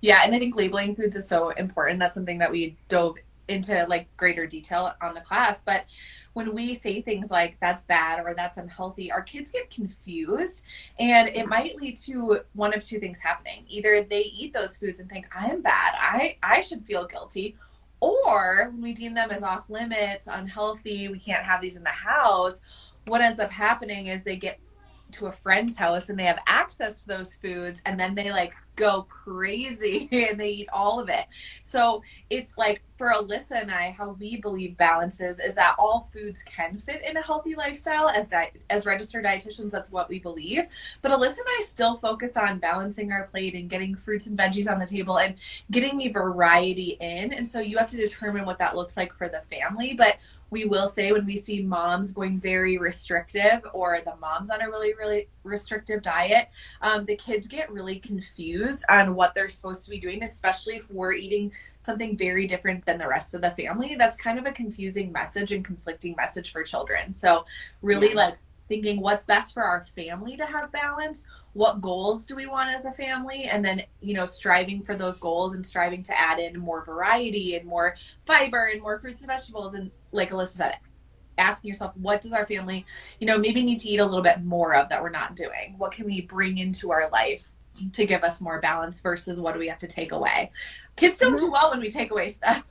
Yeah, 0.00 0.22
and 0.24 0.34
I 0.34 0.38
think 0.38 0.56
labeling 0.56 0.96
foods 0.96 1.16
is 1.16 1.28
so 1.28 1.50
important. 1.50 1.98
That's 1.98 2.14
something 2.14 2.38
that 2.38 2.50
we 2.50 2.76
dove 2.88 3.16
into 3.48 3.86
like 3.88 4.14
greater 4.16 4.46
detail 4.46 4.92
on 5.00 5.14
the 5.14 5.20
class. 5.20 5.62
But 5.64 5.84
when 6.32 6.54
we 6.54 6.74
say 6.74 7.02
things 7.02 7.30
like 7.30 7.58
that's 7.60 7.82
bad 7.82 8.20
or 8.24 8.34
that's 8.34 8.56
unhealthy 8.56 9.12
our 9.12 9.22
kids 9.22 9.50
get 9.50 9.70
confused 9.70 10.64
and 10.98 11.28
it 11.28 11.46
might 11.46 11.76
lead 11.76 11.96
to 11.98 12.40
one 12.54 12.74
of 12.74 12.84
two 12.84 12.98
things 12.98 13.18
happening. 13.18 13.64
Either 13.68 14.02
they 14.02 14.22
eat 14.22 14.52
those 14.52 14.76
foods 14.76 15.00
and 15.00 15.10
think 15.10 15.26
i'm 15.34 15.62
bad. 15.62 15.94
I 15.98 16.36
i 16.42 16.60
should 16.60 16.84
feel 16.84 17.06
guilty 17.06 17.56
or 18.00 18.70
when 18.70 18.82
we 18.82 18.92
deem 18.92 19.14
them 19.14 19.30
as 19.30 19.42
off 19.42 19.70
limits 19.70 20.26
unhealthy 20.26 21.08
we 21.08 21.18
can't 21.18 21.44
have 21.44 21.60
these 21.60 21.76
in 21.76 21.84
the 21.84 21.90
house 21.90 22.60
what 23.06 23.20
ends 23.20 23.38
up 23.38 23.50
happening 23.50 24.06
is 24.06 24.22
they 24.22 24.36
get 24.36 24.58
to 25.12 25.26
a 25.26 25.32
friend's 25.32 25.76
house 25.76 26.08
and 26.08 26.18
they 26.18 26.24
have 26.24 26.42
access 26.46 27.02
to 27.02 27.08
those 27.08 27.34
foods 27.36 27.80
and 27.84 28.00
then 28.00 28.14
they 28.14 28.32
like 28.32 28.54
go 28.82 29.02
crazy 29.02 30.08
and 30.28 30.38
they 30.38 30.50
eat 30.50 30.68
all 30.72 30.98
of 30.98 31.08
it. 31.08 31.26
So 31.62 32.02
it's 32.30 32.58
like 32.58 32.82
for 32.96 33.12
Alyssa 33.12 33.62
and 33.62 33.70
I, 33.70 33.92
how 33.92 34.10
we 34.18 34.36
believe 34.36 34.76
balances 34.76 35.38
is, 35.38 35.54
that 35.54 35.76
all 35.78 36.08
foods 36.12 36.42
can 36.42 36.78
fit 36.78 37.02
in 37.06 37.16
a 37.16 37.22
healthy 37.22 37.54
lifestyle. 37.54 38.08
As 38.08 38.30
di- 38.30 38.50
as 38.70 38.86
registered 38.86 39.24
dietitians, 39.24 39.70
that's 39.70 39.92
what 39.92 40.08
we 40.08 40.18
believe. 40.18 40.64
But 41.02 41.12
Alyssa 41.12 41.38
and 41.38 41.46
I 41.46 41.62
still 41.64 41.96
focus 41.96 42.36
on 42.36 42.58
balancing 42.58 43.12
our 43.12 43.24
plate 43.24 43.54
and 43.54 43.68
getting 43.68 43.94
fruits 43.94 44.26
and 44.26 44.36
veggies 44.36 44.70
on 44.70 44.78
the 44.78 44.86
table 44.86 45.18
and 45.18 45.34
getting 45.70 45.98
the 45.98 46.08
variety 46.08 46.96
in. 47.00 47.32
And 47.32 47.46
so 47.46 47.60
you 47.60 47.76
have 47.78 47.88
to 47.88 47.96
determine 47.96 48.46
what 48.46 48.58
that 48.58 48.74
looks 48.74 48.96
like 48.96 49.14
for 49.14 49.28
the 49.28 49.42
family. 49.42 49.94
But 49.94 50.16
we 50.52 50.66
will 50.66 50.86
say 50.86 51.10
when 51.12 51.24
we 51.24 51.36
see 51.36 51.62
moms 51.62 52.12
going 52.12 52.38
very 52.38 52.76
restrictive 52.76 53.62
or 53.72 54.02
the 54.04 54.14
mom's 54.16 54.50
on 54.50 54.60
a 54.60 54.68
really 54.68 54.92
really 54.94 55.26
restrictive 55.44 56.02
diet 56.02 56.50
um, 56.82 57.06
the 57.06 57.16
kids 57.16 57.48
get 57.48 57.72
really 57.72 57.98
confused 58.72 58.84
on 58.88 59.14
what 59.14 59.34
they're 59.34 59.48
supposed 59.48 59.84
to 59.84 59.90
be 59.90 59.98
doing 59.98 60.22
especially 60.22 60.76
if 60.76 60.90
we're 60.90 61.12
eating 61.12 61.52
something 61.78 62.16
very 62.16 62.46
different 62.46 62.84
than 62.84 62.98
the 62.98 63.06
rest 63.06 63.34
of 63.34 63.42
the 63.42 63.50
family. 63.50 63.96
That's 63.96 64.16
kind 64.16 64.38
of 64.38 64.46
a 64.46 64.52
confusing 64.52 65.12
message 65.12 65.52
and 65.52 65.64
conflicting 65.64 66.14
message 66.16 66.52
for 66.52 66.62
children. 66.62 67.12
So 67.14 67.44
really 67.82 68.10
yeah. 68.10 68.16
like 68.16 68.38
thinking 68.68 69.00
what's 69.00 69.24
best 69.24 69.52
for 69.52 69.62
our 69.62 69.84
family 69.84 70.36
to 70.36 70.46
have 70.46 70.70
balance 70.72 71.26
what 71.52 71.80
goals 71.80 72.24
do 72.24 72.36
we 72.36 72.46
want 72.46 72.70
as 72.70 72.84
a 72.84 72.92
family 72.92 73.44
and 73.44 73.62
then 73.62 73.82
you 74.00 74.14
know 74.14 74.24
striving 74.24 74.82
for 74.82 74.94
those 74.94 75.18
goals 75.18 75.54
and 75.54 75.66
striving 75.66 76.02
to 76.02 76.18
add 76.18 76.38
in 76.38 76.58
more 76.58 76.84
variety 76.84 77.56
and 77.56 77.66
more 77.66 77.96
fiber 78.24 78.66
and 78.66 78.80
more 78.80 78.98
fruits 78.98 79.20
and 79.20 79.28
vegetables. 79.28 79.74
And 79.74 79.90
like 80.12 80.30
alyssa 80.30 80.48
said 80.48 80.76
asking 81.38 81.68
yourself 81.68 81.92
what 81.96 82.20
does 82.20 82.34
our 82.34 82.46
family 82.46 82.84
you 83.18 83.26
know 83.26 83.38
maybe 83.38 83.62
need 83.62 83.80
to 83.80 83.88
eat 83.88 83.98
a 83.98 84.04
little 84.04 84.22
bit 84.22 84.44
more 84.44 84.74
of 84.74 84.88
that 84.88 85.02
we're 85.02 85.10
not 85.10 85.36
doing? 85.36 85.74
What 85.76 85.92
can 85.92 86.06
we 86.06 86.20
bring 86.22 86.58
into 86.58 86.92
our 86.92 87.10
life 87.10 87.52
to 87.90 88.06
give 88.06 88.22
us 88.24 88.40
more 88.40 88.60
balance 88.60 89.00
versus 89.00 89.40
what 89.40 89.52
do 89.52 89.58
we 89.58 89.68
have 89.68 89.78
to 89.78 89.86
take 89.86 90.12
away 90.12 90.50
kids 90.96 91.18
don't 91.18 91.36
do 91.36 91.44
mm-hmm. 91.44 91.52
well 91.52 91.70
when 91.70 91.80
we 91.80 91.90
take 91.90 92.10
away 92.10 92.28
stuff 92.28 92.64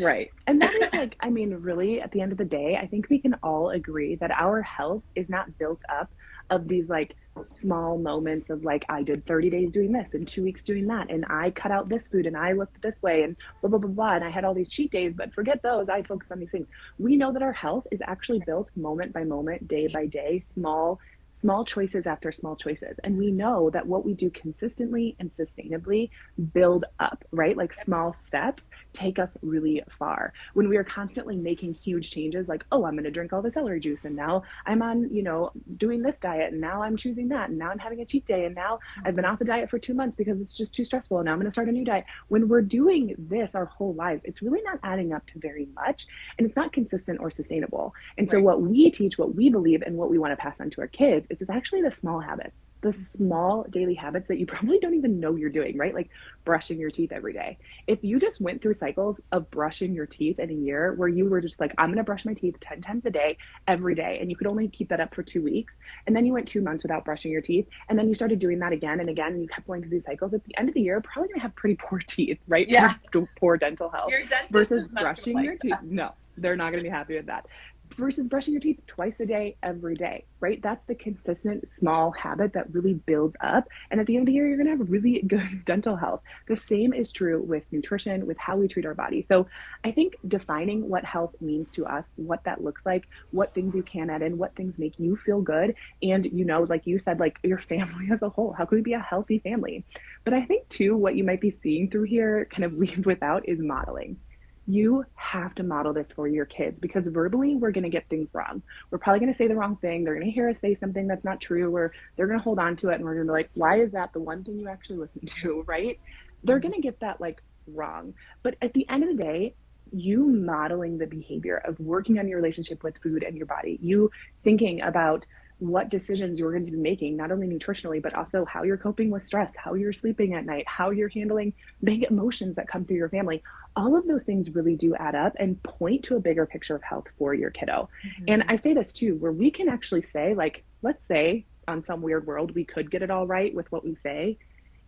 right. 0.00 0.30
And 0.46 0.60
that 0.62 0.72
is 0.72 0.92
like, 0.98 1.16
I 1.20 1.30
mean, 1.30 1.54
really, 1.54 2.00
at 2.00 2.10
the 2.12 2.20
end 2.20 2.32
of 2.32 2.38
the 2.38 2.44
day, 2.44 2.76
I 2.80 2.86
think 2.86 3.08
we 3.10 3.18
can 3.18 3.34
all 3.42 3.70
agree 3.70 4.16
that 4.16 4.30
our 4.30 4.62
health 4.62 5.02
is 5.14 5.28
not 5.28 5.56
built 5.58 5.82
up 5.88 6.10
of 6.50 6.68
these 6.68 6.90
like 6.90 7.16
small 7.58 7.98
moments 7.98 8.50
of 8.50 8.64
like 8.64 8.84
I 8.88 9.02
did 9.02 9.24
30 9.24 9.48
days 9.50 9.72
doing 9.72 9.92
this 9.92 10.12
and 10.12 10.28
two 10.28 10.42
weeks 10.42 10.62
doing 10.62 10.86
that 10.88 11.10
and 11.10 11.24
I 11.30 11.50
cut 11.50 11.72
out 11.72 11.88
this 11.88 12.06
food 12.06 12.26
and 12.26 12.36
I 12.36 12.52
looked 12.52 12.80
this 12.82 13.00
way 13.02 13.22
and 13.22 13.34
blah 13.60 13.70
blah 13.70 13.78
blah 13.78 13.90
blah 13.90 14.14
and 14.14 14.24
I 14.24 14.28
had 14.30 14.44
all 14.44 14.52
these 14.52 14.70
cheat 14.70 14.92
days 14.92 15.14
but 15.16 15.32
forget 15.32 15.62
those 15.62 15.88
I 15.88 16.02
focus 16.02 16.30
on 16.30 16.38
these 16.38 16.50
things. 16.50 16.68
We 16.98 17.16
know 17.16 17.32
that 17.32 17.42
our 17.42 17.52
health 17.52 17.86
is 17.90 18.02
actually 18.06 18.42
built 18.46 18.70
moment 18.76 19.14
by 19.14 19.24
moment, 19.24 19.66
day 19.66 19.88
by 19.88 20.06
day, 20.06 20.38
small 20.38 21.00
small 21.34 21.64
choices 21.64 22.06
after 22.06 22.30
small 22.30 22.54
choices. 22.54 22.96
And 23.02 23.18
we 23.18 23.32
know 23.32 23.68
that 23.70 23.86
what 23.86 24.04
we 24.04 24.14
do 24.14 24.30
consistently 24.30 25.16
and 25.18 25.30
sustainably 25.30 26.10
build 26.52 26.84
up, 27.00 27.24
right? 27.32 27.56
Like 27.56 27.72
small 27.72 28.12
steps 28.12 28.68
take 28.92 29.18
us 29.18 29.36
really 29.42 29.82
far. 29.90 30.32
When 30.54 30.68
we 30.68 30.76
are 30.76 30.84
constantly 30.84 31.34
making 31.34 31.74
huge 31.74 32.12
changes, 32.12 32.48
like, 32.48 32.64
oh, 32.70 32.84
I'm 32.84 32.92
going 32.92 33.04
to 33.04 33.10
drink 33.10 33.32
all 33.32 33.42
the 33.42 33.50
celery 33.50 33.80
juice, 33.80 34.04
and 34.04 34.14
now 34.14 34.44
I'm 34.66 34.80
on, 34.80 35.12
you 35.12 35.22
know, 35.22 35.50
doing 35.76 36.02
this 36.02 36.20
diet, 36.20 36.52
and 36.52 36.60
now 36.60 36.82
I'm 36.82 36.96
choosing 36.96 37.28
that, 37.28 37.48
and 37.48 37.58
now 37.58 37.70
I'm 37.70 37.78
having 37.78 38.00
a 38.00 38.04
cheat 38.04 38.26
day, 38.26 38.44
and 38.44 38.54
now 38.54 38.76
mm-hmm. 38.76 39.08
I've 39.08 39.16
been 39.16 39.24
off 39.24 39.40
the 39.40 39.44
diet 39.44 39.70
for 39.70 39.78
two 39.78 39.94
months 39.94 40.14
because 40.14 40.40
it's 40.40 40.56
just 40.56 40.72
too 40.72 40.84
stressful, 40.84 41.18
and 41.18 41.26
now 41.26 41.32
I'm 41.32 41.38
going 41.38 41.46
to 41.46 41.50
start 41.50 41.68
a 41.68 41.72
new 41.72 41.84
diet. 41.84 42.04
When 42.28 42.48
we're 42.48 42.62
doing 42.62 43.16
this 43.18 43.56
our 43.56 43.64
whole 43.64 43.94
lives, 43.94 44.22
it's 44.24 44.40
really 44.40 44.62
not 44.62 44.78
adding 44.84 45.12
up 45.12 45.26
to 45.28 45.40
very 45.40 45.66
much, 45.74 46.06
and 46.38 46.46
it's 46.46 46.56
not 46.56 46.72
consistent 46.72 47.18
or 47.20 47.30
sustainable. 47.30 47.92
And 48.18 48.30
so, 48.30 48.36
right. 48.36 48.44
what 48.44 48.62
we 48.62 48.90
teach, 48.90 49.18
what 49.18 49.34
we 49.34 49.50
believe, 49.50 49.82
and 49.82 49.96
what 49.96 50.10
we 50.10 50.18
want 50.18 50.30
to 50.30 50.36
pass 50.36 50.60
on 50.60 50.70
to 50.70 50.80
our 50.80 50.86
kids 50.86 51.23
habits, 51.24 51.42
it's 51.42 51.50
actually 51.50 51.82
the 51.82 51.90
small 51.90 52.20
habits, 52.20 52.62
the 52.80 52.92
small 52.92 53.64
daily 53.70 53.94
habits 53.94 54.28
that 54.28 54.38
you 54.38 54.46
probably 54.54 54.78
don't 54.78 54.94
even 54.94 55.20
know 55.20 55.36
you're 55.36 55.50
doing, 55.50 55.76
right? 55.76 55.94
Like 55.94 56.10
brushing 56.44 56.78
your 56.78 56.90
teeth 56.90 57.12
every 57.12 57.32
day. 57.32 57.58
If 57.86 58.02
you 58.02 58.18
just 58.18 58.40
went 58.40 58.62
through 58.62 58.74
cycles 58.74 59.20
of 59.32 59.50
brushing 59.50 59.94
your 59.94 60.06
teeth 60.06 60.38
in 60.38 60.50
a 60.50 60.54
year 60.54 60.94
where 60.94 61.08
you 61.08 61.26
were 61.26 61.40
just 61.40 61.60
like, 61.60 61.72
I'm 61.78 61.88
going 61.88 61.98
to 61.98 62.04
brush 62.04 62.24
my 62.24 62.34
teeth 62.34 62.56
10 62.60 62.82
times 62.82 63.06
a 63.06 63.10
day 63.10 63.36
every 63.66 63.94
day, 63.94 64.18
and 64.20 64.30
you 64.30 64.36
could 64.36 64.46
only 64.46 64.68
keep 64.68 64.88
that 64.88 65.00
up 65.00 65.14
for 65.14 65.22
two 65.22 65.42
weeks, 65.42 65.74
and 66.06 66.14
then 66.14 66.26
you 66.26 66.32
went 66.32 66.48
two 66.48 66.60
months 66.60 66.84
without 66.84 67.04
brushing 67.04 67.32
your 67.32 67.42
teeth, 67.42 67.66
and 67.88 67.98
then 67.98 68.08
you 68.08 68.14
started 68.14 68.38
doing 68.38 68.58
that 68.58 68.72
again 68.72 69.00
and 69.00 69.08
again, 69.08 69.32
and 69.32 69.42
you 69.42 69.48
kept 69.48 69.66
going 69.66 69.80
through 69.80 69.90
these 69.90 70.04
cycles, 70.04 70.34
at 70.34 70.44
the 70.44 70.56
end 70.58 70.68
of 70.68 70.74
the 70.74 70.80
year, 70.80 71.00
probably 71.00 71.28
going 71.28 71.40
to 71.40 71.42
have 71.42 71.54
pretty 71.54 71.76
poor 71.80 71.98
teeth, 71.98 72.38
right? 72.48 72.68
Yeah. 72.68 72.94
Poor, 73.12 73.28
poor 73.38 73.56
dental 73.56 73.88
health. 73.88 74.10
Your 74.10 74.24
dentist 74.26 74.52
versus 74.52 74.86
brushing 74.88 75.34
like 75.34 75.44
your 75.44 75.56
teeth. 75.56 75.76
No 75.82 76.12
they're 76.36 76.56
not 76.56 76.70
going 76.70 76.82
to 76.82 76.88
be 76.88 76.90
happy 76.90 77.14
with 77.14 77.26
that 77.26 77.46
versus 77.94 78.28
brushing 78.28 78.54
your 78.54 78.60
teeth 78.60 78.80
twice 78.86 79.20
a 79.20 79.26
day, 79.26 79.56
every 79.62 79.94
day, 79.94 80.24
right? 80.40 80.60
That's 80.62 80.84
the 80.84 80.94
consistent 80.94 81.68
small 81.68 82.10
habit 82.12 82.52
that 82.52 82.72
really 82.72 82.94
builds 82.94 83.36
up. 83.40 83.68
And 83.90 84.00
at 84.00 84.06
the 84.06 84.16
end 84.16 84.22
of 84.22 84.26
the 84.26 84.32
year, 84.32 84.46
you're 84.46 84.56
going 84.56 84.66
to 84.66 84.76
have 84.76 84.90
really 84.90 85.22
good 85.26 85.64
dental 85.64 85.96
health. 85.96 86.22
The 86.48 86.56
same 86.56 86.92
is 86.92 87.12
true 87.12 87.42
with 87.42 87.64
nutrition, 87.70 88.26
with 88.26 88.38
how 88.38 88.56
we 88.56 88.68
treat 88.68 88.86
our 88.86 88.94
body. 88.94 89.22
So 89.22 89.46
I 89.84 89.90
think 89.90 90.16
defining 90.28 90.88
what 90.88 91.04
health 91.04 91.34
means 91.40 91.70
to 91.72 91.86
us, 91.86 92.08
what 92.16 92.44
that 92.44 92.62
looks 92.62 92.84
like, 92.84 93.06
what 93.30 93.54
things 93.54 93.74
you 93.74 93.82
can 93.82 94.10
add 94.10 94.22
in, 94.22 94.38
what 94.38 94.54
things 94.56 94.78
make 94.78 94.98
you 94.98 95.16
feel 95.16 95.40
good. 95.40 95.74
And, 96.02 96.24
you 96.26 96.44
know, 96.44 96.62
like 96.64 96.86
you 96.86 96.98
said, 96.98 97.20
like 97.20 97.38
your 97.42 97.58
family 97.74 98.08
as 98.12 98.22
a 98.22 98.28
whole, 98.28 98.52
how 98.52 98.64
can 98.64 98.76
we 98.76 98.82
be 98.82 98.94
a 98.94 99.00
healthy 99.00 99.38
family? 99.38 99.84
But 100.24 100.34
I 100.34 100.44
think 100.44 100.68
too, 100.68 100.96
what 100.96 101.16
you 101.16 101.24
might 101.24 101.40
be 101.40 101.50
seeing 101.50 101.90
through 101.90 102.04
here, 102.04 102.46
kind 102.50 102.64
of 102.64 102.74
weaved 102.74 103.06
without, 103.06 103.48
is 103.48 103.58
modeling 103.58 104.18
you 104.66 105.04
have 105.14 105.54
to 105.56 105.62
model 105.62 105.92
this 105.92 106.12
for 106.12 106.26
your 106.26 106.46
kids 106.46 106.80
because 106.80 107.06
verbally 107.08 107.56
we're 107.56 107.70
going 107.70 107.84
to 107.84 107.90
get 107.90 108.08
things 108.08 108.30
wrong. 108.32 108.62
We're 108.90 108.98
probably 108.98 109.20
going 109.20 109.32
to 109.32 109.36
say 109.36 109.46
the 109.46 109.54
wrong 109.54 109.76
thing. 109.76 110.04
They're 110.04 110.14
going 110.14 110.26
to 110.26 110.32
hear 110.32 110.48
us 110.48 110.58
say 110.58 110.74
something 110.74 111.06
that's 111.06 111.24
not 111.24 111.40
true, 111.40 111.74
or 111.74 111.92
they're 112.16 112.26
going 112.26 112.38
to 112.38 112.42
hold 112.42 112.58
on 112.58 112.76
to 112.76 112.88
it 112.88 112.94
and 112.94 113.04
we're 113.04 113.14
going 113.14 113.26
to 113.26 113.32
be 113.32 113.36
like, 113.36 113.50
why 113.54 113.80
is 113.80 113.92
that 113.92 114.12
the 114.12 114.20
one 114.20 114.42
thing 114.42 114.58
you 114.58 114.68
actually 114.68 114.98
listen 114.98 115.26
to, 115.42 115.62
right? 115.66 116.00
They're 116.44 116.56
mm-hmm. 116.56 116.68
going 116.68 116.74
to 116.74 116.80
get 116.80 117.00
that 117.00 117.20
like 117.20 117.42
wrong. 117.66 118.14
But 118.42 118.56
at 118.62 118.72
the 118.72 118.88
end 118.88 119.04
of 119.04 119.16
the 119.16 119.22
day, 119.22 119.54
you 119.92 120.24
modeling 120.24 120.98
the 120.98 121.06
behavior 121.06 121.58
of 121.64 121.78
working 121.78 122.18
on 122.18 122.26
your 122.26 122.38
relationship 122.38 122.82
with 122.82 122.96
food 122.98 123.22
and 123.22 123.36
your 123.36 123.46
body, 123.46 123.78
you 123.82 124.10
thinking 124.42 124.80
about 124.80 125.26
what 125.58 125.88
decisions 125.88 126.38
you're 126.38 126.50
going 126.50 126.64
to 126.64 126.72
be 126.72 126.78
making, 126.78 127.16
not 127.16 127.30
only 127.30 127.46
nutritionally, 127.46 128.02
but 128.02 128.14
also 128.14 128.44
how 128.44 128.64
you're 128.64 128.76
coping 128.76 129.10
with 129.10 129.22
stress, 129.22 129.52
how 129.56 129.74
you're 129.74 129.92
sleeping 129.92 130.34
at 130.34 130.44
night, 130.44 130.66
how 130.66 130.90
you're 130.90 131.08
handling 131.08 131.52
big 131.82 132.02
emotions 132.04 132.56
that 132.56 132.66
come 132.66 132.84
through 132.84 132.96
your 132.96 133.08
family. 133.08 133.42
All 133.76 133.96
of 133.96 134.06
those 134.06 134.24
things 134.24 134.50
really 134.50 134.76
do 134.76 134.94
add 134.96 135.14
up 135.14 135.34
and 135.38 135.60
point 135.62 136.04
to 136.04 136.16
a 136.16 136.20
bigger 136.20 136.46
picture 136.46 136.76
of 136.76 136.82
health 136.82 137.06
for 137.18 137.34
your 137.34 137.50
kiddo. 137.50 137.88
Mm-hmm. 138.06 138.24
And 138.28 138.44
I 138.48 138.56
say 138.56 138.72
this 138.72 138.92
too, 138.92 139.16
where 139.16 139.32
we 139.32 139.50
can 139.50 139.68
actually 139.68 140.02
say, 140.02 140.34
like, 140.34 140.64
let's 140.82 141.04
say 141.04 141.46
on 141.66 141.82
some 141.82 142.02
weird 142.02 142.26
world, 142.26 142.54
we 142.54 142.64
could 142.64 142.90
get 142.90 143.02
it 143.02 143.10
all 143.10 143.26
right 143.26 143.54
with 143.54 143.70
what 143.72 143.84
we 143.84 143.94
say 143.94 144.38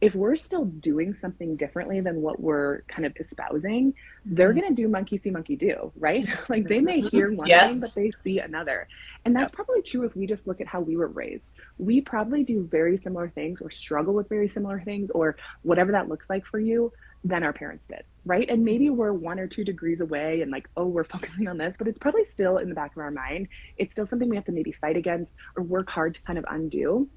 if 0.00 0.14
we're 0.14 0.36
still 0.36 0.66
doing 0.66 1.14
something 1.14 1.56
differently 1.56 2.00
than 2.00 2.20
what 2.20 2.38
we're 2.38 2.82
kind 2.82 3.06
of 3.06 3.16
espousing, 3.18 3.94
they're 4.26 4.50
mm-hmm. 4.50 4.60
going 4.60 4.74
to 4.76 4.82
do 4.82 4.88
monkey 4.88 5.16
see, 5.16 5.30
monkey 5.30 5.56
do, 5.56 5.90
right? 5.96 6.28
like 6.48 6.68
they 6.68 6.80
may 6.80 7.00
hear 7.00 7.32
one 7.32 7.46
yes. 7.46 7.70
thing, 7.70 7.80
but 7.80 7.94
they 7.94 8.12
see 8.22 8.38
another. 8.38 8.88
And 9.24 9.34
that's 9.34 9.50
yep. 9.50 9.52
probably 9.52 9.82
true 9.82 10.04
if 10.04 10.14
we 10.14 10.26
just 10.26 10.46
look 10.46 10.60
at 10.60 10.66
how 10.66 10.80
we 10.80 10.96
were 10.96 11.08
raised. 11.08 11.50
We 11.78 12.02
probably 12.02 12.44
do 12.44 12.68
very 12.70 12.96
similar 12.98 13.30
things 13.30 13.62
or 13.62 13.70
struggle 13.70 14.12
with 14.12 14.28
very 14.28 14.48
similar 14.48 14.80
things 14.80 15.10
or 15.10 15.36
whatever 15.62 15.92
that 15.92 16.08
looks 16.08 16.28
like 16.28 16.44
for 16.44 16.60
you 16.60 16.92
than 17.24 17.42
our 17.42 17.52
parents 17.52 17.86
did, 17.86 18.04
right? 18.24 18.48
And 18.48 18.64
maybe 18.64 18.90
we're 18.90 19.12
one 19.12 19.38
or 19.38 19.46
two 19.46 19.64
degrees 19.64 20.00
away 20.00 20.42
and 20.42 20.50
like, 20.50 20.68
oh, 20.76 20.86
we're 20.86 21.04
focusing 21.16 21.48
on 21.48 21.58
this, 21.58 21.74
but 21.78 21.88
it's 21.88 21.98
probably 21.98 22.24
still 22.24 22.58
in 22.58 22.68
the 22.68 22.74
back 22.74 22.92
of 22.92 22.98
our 22.98 23.10
mind. 23.10 23.48
It's 23.76 23.92
still 23.92 24.06
something 24.06 24.28
we 24.28 24.36
have 24.36 24.44
to 24.46 24.52
maybe 24.52 24.72
fight 24.72 24.96
against 24.96 25.34
or 25.56 25.62
work 25.62 25.90
hard 25.90 26.14
to 26.14 26.22
kind 26.22 26.38
of 26.38 26.44
undo. 26.48 27.08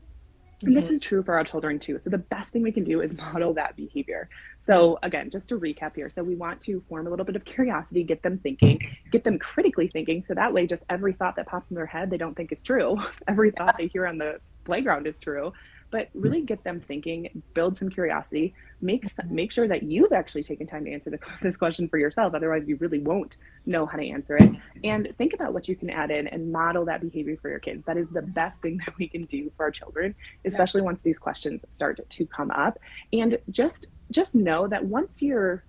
And 0.61 0.75
this 0.75 0.85
mm-hmm. 0.85 0.95
is 0.95 0.99
true 0.99 1.23
for 1.23 1.35
our 1.35 1.43
children 1.45 1.79
too. 1.79 1.97
So 1.99 2.09
the 2.09 2.17
best 2.17 2.51
thing 2.51 2.63
we 2.63 2.73
can 2.73 2.83
do 2.83 2.99
is 2.99 3.15
model 3.15 3.53
that 3.53 3.77
behavior. 3.77 4.29
So 4.59 4.99
again, 5.03 5.29
just 5.29 5.47
to 5.49 5.59
recap 5.59 5.95
here. 5.95 6.09
So 6.09 6.21
we 6.21 6.35
want 6.35 6.59
to 6.61 6.83
form 6.89 7.07
a 7.07 7.09
little 7.09 7.25
bit 7.25 7.37
of 7.37 7.45
curiosity, 7.45 8.03
get 8.03 8.21
them 8.23 8.39
thinking, 8.39 8.81
get 9.11 9.23
them 9.23 9.39
critically 9.39 9.87
thinking. 9.87 10.23
So 10.27 10.33
that 10.33 10.53
way 10.53 10.67
just 10.67 10.83
every 10.89 11.13
thought 11.13 11.37
that 11.37 11.47
pops 11.47 11.71
in 11.71 11.75
their 11.75 11.85
head, 11.85 12.09
they 12.09 12.17
don't 12.17 12.35
think 12.35 12.51
is 12.51 12.61
true. 12.61 12.97
Every 13.27 13.51
thought 13.51 13.75
they 13.77 13.87
hear 13.87 14.05
on 14.05 14.17
the 14.17 14.39
playground 14.65 15.07
is 15.07 15.17
true 15.19 15.53
but 15.91 16.09
hmm. 16.09 16.21
really 16.21 16.41
get 16.41 16.63
them 16.63 16.79
thinking, 16.79 17.43
build 17.53 17.77
some 17.77 17.89
curiosity, 17.89 18.53
make 18.81 19.05
mm-hmm. 19.05 19.35
make 19.35 19.51
sure 19.51 19.67
that 19.67 19.83
you've 19.83 20.11
actually 20.11 20.43
taken 20.43 20.67
time 20.67 20.85
to 20.85 20.91
answer 20.91 21.09
the, 21.09 21.19
this 21.41 21.57
question 21.57 21.87
for 21.87 21.97
yourself. 21.97 22.33
Otherwise, 22.33 22.63
you 22.67 22.75
really 22.77 22.99
won't 22.99 23.37
know 23.65 23.85
how 23.85 23.97
to 23.97 24.07
answer 24.07 24.37
it. 24.37 24.51
And 24.83 25.07
think 25.17 25.33
about 25.33 25.53
what 25.53 25.67
you 25.67 25.75
can 25.75 25.89
add 25.89 26.11
in 26.11 26.27
and 26.27 26.51
model 26.51 26.85
that 26.85 27.01
behavior 27.01 27.37
for 27.41 27.49
your 27.49 27.59
kids. 27.59 27.83
That 27.85 27.97
is 27.97 28.07
the 28.09 28.21
best 28.21 28.61
thing 28.61 28.77
that 28.85 28.97
we 28.97 29.07
can 29.07 29.21
do 29.21 29.51
for 29.57 29.63
our 29.63 29.71
children, 29.71 30.15
especially 30.45 30.81
once 30.81 31.01
these 31.01 31.19
questions 31.19 31.61
start 31.69 31.99
to 32.09 32.25
come 32.25 32.51
up. 32.51 32.79
And 33.13 33.37
just 33.51 33.87
just 34.11 34.33
know 34.33 34.67
that 34.67 34.83
once 34.83 35.21
you're 35.21 35.63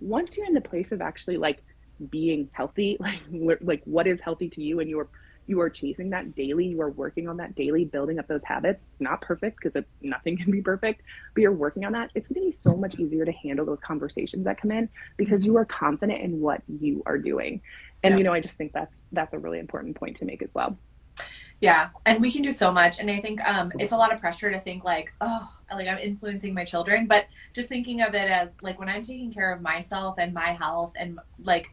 once 0.00 0.36
you're 0.36 0.46
in 0.46 0.54
the 0.54 0.60
place 0.60 0.92
of 0.92 1.00
actually 1.00 1.36
like 1.36 1.62
being 2.10 2.50
healthy, 2.54 2.96
like 3.00 3.20
like 3.60 3.82
what 3.84 4.06
is 4.06 4.20
healthy 4.20 4.48
to 4.50 4.62
you 4.62 4.80
and 4.80 4.88
your 4.88 5.08
you 5.46 5.60
are 5.60 5.70
chasing 5.70 6.10
that 6.10 6.34
daily 6.34 6.66
you 6.66 6.80
are 6.80 6.90
working 6.90 7.28
on 7.28 7.36
that 7.36 7.54
daily 7.54 7.84
building 7.84 8.18
up 8.18 8.26
those 8.28 8.42
habits 8.44 8.86
not 9.00 9.20
perfect 9.20 9.58
because 9.62 9.82
nothing 10.02 10.36
can 10.42 10.50
be 10.50 10.62
perfect 10.62 11.02
but 11.34 11.40
you're 11.40 11.52
working 11.52 11.84
on 11.84 11.92
that 11.92 12.10
it's 12.14 12.28
going 12.28 12.40
to 12.40 12.46
be 12.46 12.52
so 12.52 12.76
much 12.76 12.94
easier 12.96 13.24
to 13.24 13.32
handle 13.32 13.66
those 13.66 13.80
conversations 13.80 14.44
that 14.44 14.60
come 14.60 14.70
in 14.70 14.88
because 15.16 15.44
you 15.44 15.56
are 15.56 15.64
confident 15.64 16.20
in 16.20 16.40
what 16.40 16.62
you 16.80 17.02
are 17.06 17.18
doing. 17.18 17.60
And 18.02 18.12
yeah. 18.12 18.18
you 18.18 18.24
know 18.24 18.32
i 18.32 18.40
just 18.40 18.56
think 18.56 18.72
that's 18.72 19.02
that's 19.12 19.34
a 19.34 19.38
really 19.38 19.58
important 19.58 19.96
point 19.96 20.16
to 20.18 20.24
make 20.24 20.42
as 20.42 20.50
well. 20.54 20.76
Yeah 21.60 21.90
and 22.04 22.20
we 22.20 22.30
can 22.30 22.42
do 22.42 22.52
so 22.52 22.72
much 22.72 22.98
and 22.98 23.10
i 23.10 23.20
think 23.20 23.40
um, 23.48 23.72
it's 23.78 23.92
a 23.92 23.96
lot 23.96 24.12
of 24.12 24.20
pressure 24.20 24.50
to 24.50 24.58
think 24.58 24.84
like 24.84 25.12
oh 25.20 25.48
like 25.72 25.88
i'm 25.88 25.98
influencing 25.98 26.52
my 26.52 26.64
children 26.64 27.06
but 27.06 27.26
just 27.54 27.68
thinking 27.68 28.02
of 28.02 28.14
it 28.14 28.28
as 28.28 28.56
like 28.60 28.78
when 28.78 28.88
i'm 28.88 29.02
taking 29.02 29.32
care 29.32 29.52
of 29.52 29.62
myself 29.62 30.16
and 30.18 30.34
my 30.34 30.52
health 30.52 30.92
and 30.96 31.18
like 31.42 31.70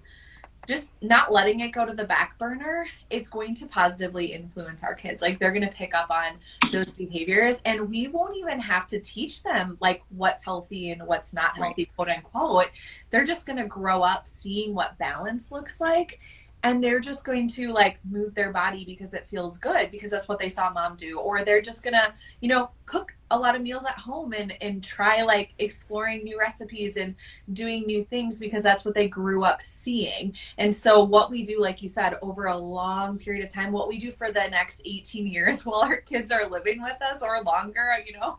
just 0.68 0.92
not 1.02 1.32
letting 1.32 1.62
it 1.62 1.70
go 1.70 1.86
to 1.86 1.94
the 1.94 2.06
back 2.06 2.38
burner, 2.38 2.88
it's 3.10 3.30
going 3.30 3.56
to 3.56 3.66
positively 3.68 4.28
influence 4.28 4.84
our 4.84 4.94
kids. 4.94 5.22
Like 5.22 5.40
they're 5.40 5.52
going 5.52 5.68
to 5.68 5.76
pick 5.76 5.96
up 5.96 6.10
on 6.10 6.34
those 6.72 6.86
behaviors 6.98 7.62
and 7.66 7.90
we 7.90 8.08
won't 8.08 8.38
even 8.38 8.60
have 8.60 8.88
to 8.88 9.00
teach 9.00 9.44
them 9.44 9.78
like 9.82 10.04
what's 10.10 10.44
healthy 10.44 10.92
and 10.92 11.06
what's 11.08 11.34
not 11.34 11.58
healthy, 11.58 11.84
right. 11.84 11.96
quote 11.96 12.10
unquote. 12.10 12.70
They're 13.10 13.26
just 13.26 13.46
going 13.46 13.58
to 13.58 13.66
grow 13.66 14.04
up 14.04 14.28
seeing 14.28 14.74
what 14.74 14.98
balance 14.98 15.52
looks 15.52 15.82
like 15.82 16.20
and 16.64 16.84
they're 16.84 17.00
just 17.00 17.24
going 17.24 17.48
to 17.48 17.72
like 17.72 18.00
move 18.10 18.36
their 18.36 18.52
body 18.52 18.86
because 18.86 19.14
it 19.14 19.28
feels 19.28 19.58
good 19.58 19.90
because 19.92 20.10
that's 20.10 20.28
what 20.28 20.40
they 20.40 20.50
saw 20.50 20.70
mom 20.70 20.96
do. 20.96 21.20
Or 21.20 21.44
they're 21.44 21.62
just 21.62 21.84
gonna 21.84 22.14
you 22.40 22.50
know 22.50 22.70
cook 22.86 23.14
a 23.32 23.38
lot 23.38 23.56
of 23.56 23.62
meals 23.62 23.86
at 23.86 23.98
home 23.98 24.34
and 24.34 24.54
and 24.62 24.84
try 24.84 25.24
like 25.24 25.54
exploring 25.60 26.24
new 26.24 26.40
recipes 26.40 26.98
and 26.98 27.16
doing 27.54 27.86
new 27.86 28.04
things 28.04 28.40
because 28.40 28.62
that's 28.62 28.86
what 28.86 28.94
they 28.94 29.08
grew 29.08 29.44
up 29.44 29.62
seeing. 29.62 30.36
And 30.58 30.74
so 30.74 31.04
what 31.04 31.32
we 31.32 31.44
do 31.44 31.60
like 31.60 31.82
you 31.82 31.88
said 31.88 32.18
over 32.22 32.48
a 32.48 32.58
long 32.58 33.18
period 33.18 33.44
of 33.44 33.52
time 33.52 33.72
what 33.72 33.88
we 33.88 33.98
do 33.98 34.12
for 34.12 34.32
the 34.32 34.48
next 34.50 34.82
18 34.86 35.28
years 35.28 35.66
while 35.66 35.82
our 35.82 35.98
kids 35.98 36.32
are 36.32 36.48
living 36.50 36.82
with 36.82 37.02
us 37.02 37.22
or 37.22 37.42
longer 37.44 37.92
you 38.06 38.14
know 38.14 38.38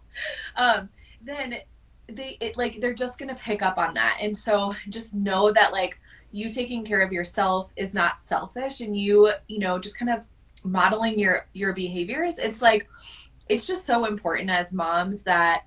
um, 0.56 0.88
then 1.22 1.58
they 2.08 2.36
it, 2.40 2.56
like 2.56 2.80
they're 2.80 2.94
just 2.94 3.18
gonna 3.18 3.34
pick 3.34 3.62
up 3.62 3.78
on 3.78 3.94
that. 3.94 4.18
And 4.20 4.36
so 4.36 4.74
just 4.88 5.14
know 5.14 5.50
that 5.52 5.72
like 5.72 5.98
you 6.32 6.50
taking 6.50 6.84
care 6.84 7.02
of 7.02 7.12
yourself 7.12 7.72
is 7.76 7.94
not 7.94 8.20
selfish 8.20 8.80
and 8.80 8.96
you 8.96 9.30
you 9.48 9.58
know 9.58 9.78
just 9.78 9.96
kind 9.96 10.10
of 10.10 10.24
modeling 10.64 11.18
your 11.18 11.46
your 11.52 11.72
behaviors 11.72 12.38
it's 12.38 12.62
like 12.62 12.88
it's 13.48 13.66
just 13.66 13.84
so 13.84 14.06
important 14.06 14.48
as 14.48 14.72
moms 14.72 15.22
that 15.22 15.64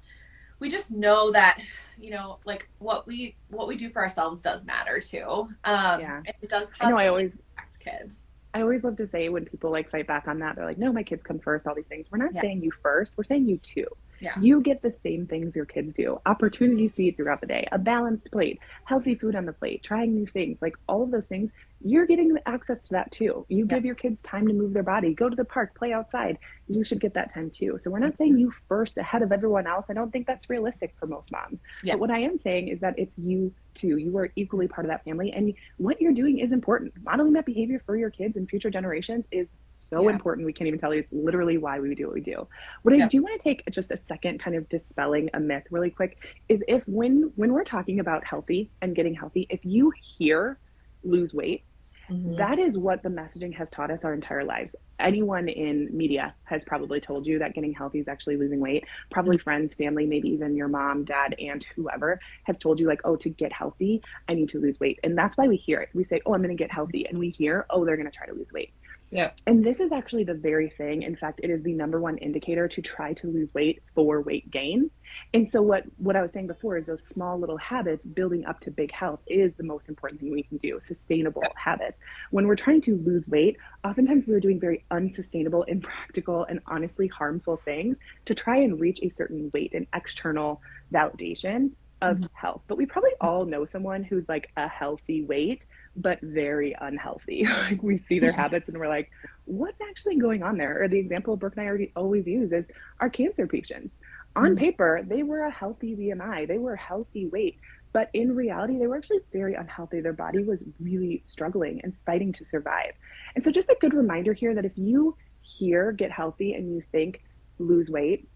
we 0.60 0.70
just 0.70 0.92
know 0.92 1.32
that 1.32 1.62
you 2.00 2.10
know 2.10 2.40
like 2.46 2.68
what 2.80 3.06
we 3.06 3.36
what 3.50 3.68
we 3.68 3.76
do 3.76 3.90
for 3.90 4.02
ourselves 4.02 4.42
does 4.42 4.66
matter 4.66 5.00
too 5.00 5.48
um 5.66 6.00
yeah. 6.00 6.22
it 6.42 6.50
does 6.50 6.72
I 6.82 6.90
know 6.90 6.98
I 6.98 7.08
always 7.08 7.34
impact 7.34 7.80
kids 7.80 8.28
I 8.56 8.62
always 8.62 8.86
love 8.86 8.96
to 8.98 9.08
say 9.08 9.28
when 9.28 9.44
people 9.44 9.70
like 9.70 9.92
fight 9.92 10.08
back 10.08 10.30
on 10.30 10.40
that, 10.40 10.56
they're 10.56 10.64
like, 10.64 10.78
no, 10.78 10.94
my 10.94 11.04
kids 11.04 11.26
come 11.26 11.40
first, 11.40 11.68
all 11.68 11.76
these 11.76 11.88
things. 11.88 12.08
We're 12.10 12.20
not 12.20 12.34
yeah. 12.34 12.40
saying 12.40 12.64
you 12.64 12.72
first, 12.82 13.18
we're 13.18 13.26
saying 13.26 13.50
you 13.50 13.58
too. 13.58 13.86
Yeah. 14.26 14.40
You 14.42 14.60
get 14.60 14.82
the 14.82 14.92
same 15.04 15.28
things 15.28 15.56
your 15.56 15.66
kids 15.66 15.94
do 15.94 16.20
opportunities 16.26 16.94
to 16.94 17.04
eat 17.04 17.16
throughout 17.16 17.42
the 17.42 17.48
day, 17.48 17.68
a 17.72 17.78
balanced 17.78 18.32
plate, 18.32 18.60
healthy 18.86 19.14
food 19.14 19.36
on 19.36 19.46
the 19.46 19.54
plate, 19.54 19.84
trying 19.84 20.16
new 20.16 20.26
things, 20.26 20.58
like 20.62 20.76
all 20.90 21.04
of 21.04 21.12
those 21.12 21.28
things. 21.28 21.52
You're 21.84 22.08
getting 22.08 22.36
access 22.48 22.80
to 22.88 22.94
that 22.94 23.12
too. 23.12 23.46
You 23.50 23.68
give 23.68 23.86
your 23.86 23.94
kids 23.94 24.24
time 24.24 24.48
to 24.48 24.54
move 24.54 24.74
their 24.74 24.82
body, 24.82 25.14
go 25.14 25.30
to 25.30 25.36
the 25.36 25.46
park, 25.46 25.78
play 25.78 25.94
outside. 25.94 26.40
You 26.68 26.84
should 26.84 27.00
get 27.00 27.14
that 27.14 27.32
time 27.32 27.52
too. 27.52 27.78
So 27.78 27.92
we're 27.92 28.00
not 28.00 28.18
saying 28.18 28.40
you 28.40 28.52
first 28.68 28.98
ahead 28.98 29.22
of 29.22 29.32
everyone 29.32 29.68
else. 29.68 29.86
I 29.90 29.94
don't 29.94 30.12
think 30.12 30.26
that's 30.26 30.50
realistic 30.50 30.96
for 31.00 31.06
most 31.06 31.32
moms. 31.32 31.60
Yeah. 31.84 31.94
But 31.94 32.00
what 32.00 32.12
I 32.12 32.20
am 32.20 32.40
saying 32.40 32.70
is 32.70 32.80
that 32.80 32.98
it's 32.98 33.16
you 33.20 33.54
too. 33.76 33.98
You 33.98 34.18
are 34.18 34.32
equally 34.36 34.68
part 34.68 34.86
of 34.86 34.90
that 34.90 35.04
family. 35.04 35.32
And 35.34 35.54
what 35.78 36.02
you're 36.02 36.14
doing 36.14 36.40
is 36.40 36.52
important. 36.52 36.94
Modeling 37.04 37.34
that 37.34 37.46
behavior 37.46 37.80
for 37.86 37.96
your 37.96 38.10
kids 38.10 38.38
and 38.38 38.50
future 38.50 38.72
generations 38.72 39.26
is 39.30 39.48
so 39.86 40.04
yeah. 40.04 40.16
important. 40.16 40.46
We 40.46 40.54
can't 40.54 40.68
even 40.68 40.80
tell 40.80 40.94
you. 40.94 41.00
It's 41.00 41.14
literally 41.14 41.58
why 41.58 41.80
we 41.80 41.94
do 41.96 42.08
what 42.08 42.16
we 42.16 42.22
do. 42.22 42.48
What 42.82 42.98
yeah. 42.98 43.06
I 43.06 43.08
do 43.08 43.22
want 43.22 43.40
to 43.40 43.44
take 43.44 43.64
just 43.70 43.92
a 43.92 43.98
second, 43.98 44.40
kind 44.40 44.56
of 44.56 44.68
dispelling 44.70 45.30
a 45.34 45.40
myth 45.40 45.64
really 45.70 45.90
quick, 45.90 46.18
is 46.50 46.62
if 46.68 46.88
when 46.88 47.32
when 47.36 47.54
we're 47.54 47.64
talking 47.64 48.00
about 48.00 48.26
healthy 48.26 48.70
and 48.82 48.96
getting 48.96 49.14
healthy, 49.14 49.48
if 49.50 49.60
you 49.64 49.92
hear 49.98 50.60
lose 51.04 51.34
weight, 51.34 51.64
Mm-hmm. 52.10 52.36
That 52.36 52.60
is 52.60 52.78
what 52.78 53.02
the 53.04 53.10
messaging 53.10 53.54
has 53.56 53.70
taught 53.70 53.90
us 53.90 54.04
our 54.04 54.14
entire 54.14 54.44
lives. 54.44 54.76
Anyone 55.00 55.50
in 55.50 55.90
media 55.96 56.36
has 56.44 56.64
probably 56.64 57.02
told 57.02 57.26
you 57.26 57.40
that 57.40 57.54
getting 57.54 57.74
healthy 57.74 58.00
is 58.00 58.08
actually 58.08 58.38
losing 58.38 58.60
weight. 58.60 58.86
Probably 59.12 59.38
mm-hmm. 59.38 59.44
friends, 59.44 59.74
family, 59.74 60.06
maybe 60.06 60.30
even 60.30 60.56
your 60.56 60.68
mom, 60.68 61.04
dad, 61.04 61.36
aunt, 61.40 61.66
whoever 61.76 62.20
has 62.44 62.60
told 62.60 62.80
you, 62.80 62.88
like, 62.88 63.02
oh, 63.04 63.16
to 63.18 63.30
get 63.30 63.52
healthy, 63.52 64.02
I 64.30 64.34
need 64.34 64.50
to 64.50 64.60
lose 64.60 64.80
weight. 64.80 65.00
And 65.04 65.18
that's 65.18 65.36
why 65.36 65.48
we 65.48 65.58
hear 65.58 65.82
it. 65.82 65.90
We 65.94 66.04
say, 66.04 66.22
oh, 66.26 66.34
I'm 66.34 66.42
going 66.42 66.56
to 66.56 66.62
get 66.62 66.72
healthy. 66.72 67.08
And 67.08 67.18
we 67.18 67.30
hear, 67.30 67.66
oh, 67.70 67.86
they're 67.86 67.98
going 67.98 68.10
to 68.10 68.16
try 68.16 68.28
to 68.28 68.34
lose 68.34 68.54
weight. 68.54 68.74
Yeah. 69.12 69.32
And 69.46 69.64
this 69.64 69.80
is 69.80 69.92
actually 69.92 70.24
the 70.24 70.34
very 70.34 70.70
thing. 70.70 71.04
In 71.04 71.16
fact, 71.16 71.40
it 71.44 71.50
is 71.50 71.62
the 71.62 71.74
number 71.74 72.00
one 72.00 72.18
indicator 72.18 72.68
to 72.68 72.82
try 72.82 73.14
to 73.14 73.28
lose 73.28 73.54
weight 73.54 73.82
for 73.94 74.22
weight 74.22 74.50
gain. 74.52 74.90
And 75.34 75.48
so 75.48 75.62
what 75.62 75.84
what 75.98 76.16
I 76.16 76.22
was 76.22 76.32
saying 76.32 76.48
before 76.48 76.76
is 76.78 76.86
those 76.86 77.04
small 77.04 77.40
little 77.40 77.58
habits 77.58 78.06
building 78.06 78.46
up 78.46 78.60
to 78.62 78.72
big 78.72 78.92
health 78.92 79.22
is 79.28 79.54
the 79.56 79.64
most 79.64 79.88
important 79.90 80.20
thing 80.20 80.32
we 80.32 80.44
can 80.44 80.58
do. 80.58 80.80
Sustainable 80.80 81.44
yeah. 81.44 81.50
habits. 81.56 82.00
When 82.32 82.48
we're 82.48 82.56
trying 82.56 82.82
to 82.82 82.98
lose 82.98 83.28
weight, 83.28 83.58
oftentimes 83.84 84.26
we're 84.28 84.40
doing 84.40 84.60
very 84.60 84.84
unsustainable, 84.92 85.64
impractical, 85.68 86.44
and 86.46 86.60
honestly 86.66 87.08
harmful 87.08 87.58
things 87.64 87.98
to 88.26 88.34
try 88.34 88.58
and 88.58 88.80
reach 88.80 89.00
a 89.02 89.10
certain 89.10 89.52
weight 89.54 89.74
and 89.74 89.88
external 89.94 90.62
validation 90.92 91.72
of 92.06 92.18
mm-hmm. 92.18 92.28
health. 92.34 92.62
But 92.68 92.78
we 92.78 92.86
probably 92.86 93.12
all 93.20 93.46
know 93.46 93.66
someone 93.66 94.04
who's 94.04 94.28
like 94.30 94.52
a 94.58 94.68
healthy 94.68 95.24
weight 95.24 95.66
but 95.96 96.20
very 96.22 96.76
unhealthy. 96.80 97.46
like 97.70 97.82
we 97.82 97.98
see 97.98 98.20
their 98.20 98.34
habits 98.34 98.70
and 98.70 98.78
we're 98.78 98.88
like, 98.88 99.12
what's 99.46 99.80
actually 99.82 100.18
going 100.18 100.44
on 100.44 100.58
there? 100.58 100.84
Or 100.84 100.88
the 100.88 101.00
example 101.00 101.38
Brooke 101.38 101.54
and 101.56 101.64
I 101.64 101.68
already 101.68 101.92
always 101.96 102.28
use 102.28 102.52
is 102.52 102.66
our 103.00 103.10
cancer 103.10 103.48
patients. 103.48 103.96
On 104.36 104.44
mm-hmm. 104.44 104.56
paper, 104.56 105.02
they 105.08 105.24
were 105.24 105.46
a 105.46 105.52
healthy 105.52 105.96
BMI, 105.96 106.48
they 106.48 106.58
were 106.58 106.74
a 106.74 106.82
healthy 106.82 107.28
weight, 107.28 107.58
but 107.94 108.10
in 108.14 108.36
reality, 108.36 108.78
they 108.78 108.88
were 108.88 108.98
actually 108.98 109.22
very 109.32 109.54
unhealthy. 109.54 110.02
Their 110.02 110.12
body 110.12 110.44
was 110.44 110.62
really 110.82 111.24
struggling 111.28 111.80
and 111.84 111.96
fighting 112.06 112.34
to 112.34 112.44
survive. 112.44 112.92
And 113.36 113.44
so, 113.44 113.52
just 113.52 113.70
a 113.70 113.78
good 113.80 113.94
reminder 113.94 114.34
here 114.34 114.54
that 114.54 114.66
if 114.66 114.74
you 114.76 115.16
hear 115.40 115.94
get 115.94 116.12
healthy 116.12 116.54
and 116.54 116.70
you 116.76 116.84
think 116.92 117.22
lose 117.58 117.90
weight, 117.90 118.28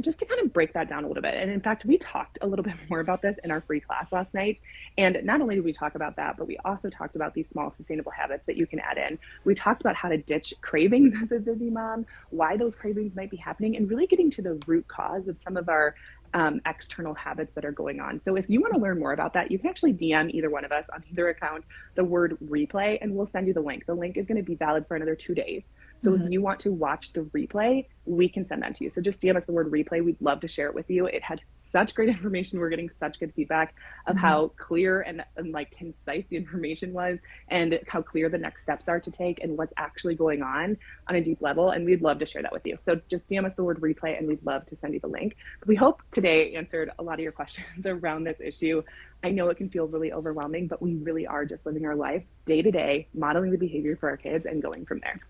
just 0.00 0.18
to 0.20 0.26
kind 0.26 0.40
of 0.40 0.52
break 0.52 0.72
that 0.74 0.88
down 0.88 1.04
a 1.04 1.08
little 1.08 1.22
bit. 1.22 1.34
And 1.34 1.50
in 1.50 1.60
fact, 1.60 1.84
we 1.84 1.98
talked 1.98 2.38
a 2.42 2.46
little 2.46 2.64
bit 2.68 2.74
more 2.88 3.00
about 3.00 3.22
this 3.22 3.36
in 3.44 3.50
our 3.50 3.60
free 3.60 3.80
class 3.80 4.12
last 4.12 4.34
night. 4.34 4.60
And 4.96 5.18
not 5.24 5.40
only 5.40 5.56
did 5.56 5.64
we 5.64 5.72
talk 5.72 5.94
about 5.94 6.16
that, 6.16 6.36
but 6.36 6.46
we 6.46 6.56
also 6.64 6.90
talked 6.90 7.16
about 7.16 7.34
these 7.34 7.48
small 7.48 7.70
sustainable 7.70 8.12
habits 8.12 8.46
that 8.46 8.56
you 8.56 8.66
can 8.66 8.80
add 8.80 8.98
in. 8.98 9.18
We 9.44 9.54
talked 9.54 9.80
about 9.80 9.96
how 9.96 10.08
to 10.08 10.16
ditch 10.18 10.54
cravings 10.60 11.14
as 11.22 11.32
a 11.32 11.38
busy 11.38 11.70
mom, 11.70 12.06
why 12.30 12.56
those 12.56 12.76
cravings 12.76 13.14
might 13.14 13.30
be 13.30 13.36
happening, 13.36 13.76
and 13.76 13.88
really 13.88 14.06
getting 14.06 14.30
to 14.32 14.42
the 14.42 14.60
root 14.66 14.86
cause 14.88 15.28
of 15.28 15.38
some 15.38 15.56
of 15.56 15.68
our 15.68 15.94
um, 16.34 16.60
external 16.66 17.14
habits 17.14 17.54
that 17.54 17.64
are 17.64 17.72
going 17.72 18.00
on. 18.00 18.20
So 18.20 18.36
if 18.36 18.48
you 18.48 18.60
want 18.60 18.74
to 18.74 18.80
learn 18.80 18.98
more 18.98 19.12
about 19.12 19.32
that, 19.34 19.50
you 19.50 19.58
can 19.58 19.68
actually 19.68 19.94
DM 19.94 20.30
either 20.30 20.50
one 20.50 20.64
of 20.64 20.72
us 20.72 20.84
on 20.92 21.02
either 21.10 21.28
account 21.28 21.64
the 21.94 22.04
word 22.04 22.36
replay, 22.44 22.98
and 23.00 23.14
we'll 23.14 23.26
send 23.26 23.46
you 23.46 23.54
the 23.54 23.60
link. 23.60 23.86
The 23.86 23.94
link 23.94 24.16
is 24.16 24.26
going 24.26 24.36
to 24.36 24.42
be 24.42 24.54
valid 24.54 24.86
for 24.86 24.96
another 24.96 25.14
two 25.14 25.34
days. 25.34 25.66
So 26.02 26.12
mm-hmm. 26.12 26.22
if 26.22 26.30
you 26.30 26.40
want 26.40 26.60
to 26.60 26.72
watch 26.72 27.12
the 27.12 27.22
replay, 27.22 27.86
we 28.04 28.28
can 28.28 28.46
send 28.46 28.62
that 28.62 28.74
to 28.76 28.84
you. 28.84 28.90
So 28.90 29.00
just 29.00 29.20
DM 29.20 29.36
us 29.36 29.44
the 29.44 29.52
word 29.52 29.70
replay. 29.70 30.04
We'd 30.04 30.20
love 30.20 30.40
to 30.40 30.48
share 30.48 30.68
it 30.68 30.74
with 30.74 30.88
you. 30.90 31.06
It 31.06 31.22
had 31.22 31.40
such 31.68 31.94
great 31.94 32.08
information. 32.16 32.58
We're 32.58 32.70
getting 32.70 32.90
such 32.90 33.20
good 33.20 33.32
feedback 33.34 33.74
of 34.06 34.16
mm-hmm. 34.16 34.24
how 34.24 34.52
clear 34.56 35.02
and, 35.02 35.24
and 35.36 35.52
like 35.52 35.70
concise 35.70 36.26
the 36.26 36.36
information 36.36 36.92
was 36.92 37.18
and 37.48 37.78
how 37.86 38.02
clear 38.02 38.28
the 38.28 38.38
next 38.38 38.62
steps 38.62 38.88
are 38.88 39.00
to 39.00 39.10
take 39.10 39.42
and 39.42 39.56
what's 39.56 39.72
actually 39.76 40.14
going 40.14 40.42
on 40.42 40.76
on 41.08 41.16
a 41.16 41.20
deep 41.20 41.42
level. 41.42 41.70
And 41.70 41.84
we'd 41.84 42.02
love 42.02 42.18
to 42.18 42.26
share 42.26 42.42
that 42.42 42.52
with 42.52 42.66
you. 42.66 42.78
So 42.84 43.00
just 43.08 43.28
DM 43.28 43.44
us 43.46 43.54
the 43.54 43.64
word 43.64 43.80
replay 43.80 44.18
and 44.18 44.26
we'd 44.26 44.44
love 44.44 44.66
to 44.66 44.76
send 44.76 44.94
you 44.94 45.00
the 45.00 45.08
link. 45.08 45.36
But 45.60 45.68
we 45.68 45.76
hope 45.76 46.02
today 46.10 46.54
answered 46.54 46.90
a 46.98 47.02
lot 47.02 47.14
of 47.14 47.20
your 47.20 47.32
questions 47.38 47.86
around 47.86 48.24
this 48.24 48.38
issue. 48.40 48.82
I 49.22 49.30
know 49.30 49.48
it 49.48 49.56
can 49.56 49.68
feel 49.68 49.86
really 49.86 50.12
overwhelming, 50.12 50.68
but 50.68 50.80
we 50.80 50.94
really 50.94 51.26
are 51.26 51.44
just 51.44 51.66
living 51.66 51.84
our 51.86 51.96
life 51.96 52.22
day 52.44 52.62
to 52.62 52.70
day, 52.70 53.08
modeling 53.14 53.50
the 53.50 53.58
behavior 53.58 53.96
for 53.96 54.08
our 54.08 54.16
kids 54.16 54.46
and 54.46 54.62
going 54.62 54.86
from 54.86 55.00
there. 55.00 55.20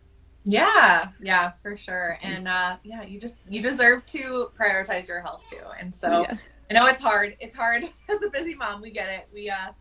Yeah, 0.51 1.09
yeah, 1.21 1.53
for 1.63 1.77
sure. 1.77 2.19
And 2.23 2.49
uh 2.49 2.77
yeah, 2.83 3.03
you 3.03 3.21
just 3.21 3.43
you 3.51 3.61
deserve 3.61 4.07
to 4.07 4.51
prioritize 4.59 5.07
your 5.07 5.21
health 5.21 5.45
too. 5.51 5.61
And 5.79 5.95
so 5.95 6.23
yeah. 6.23 6.37
I 6.71 6.75
know 6.75 6.87
it's 6.87 7.03
hard. 7.03 7.37
It's 7.39 7.55
hard 7.55 7.85
as 8.09 8.23
a 8.23 8.31
busy 8.31 8.55
mom. 8.55 8.81
We 8.81 8.91
get 8.91 9.11
it. 9.11 9.29
We 9.33 9.51
uh 9.51 9.73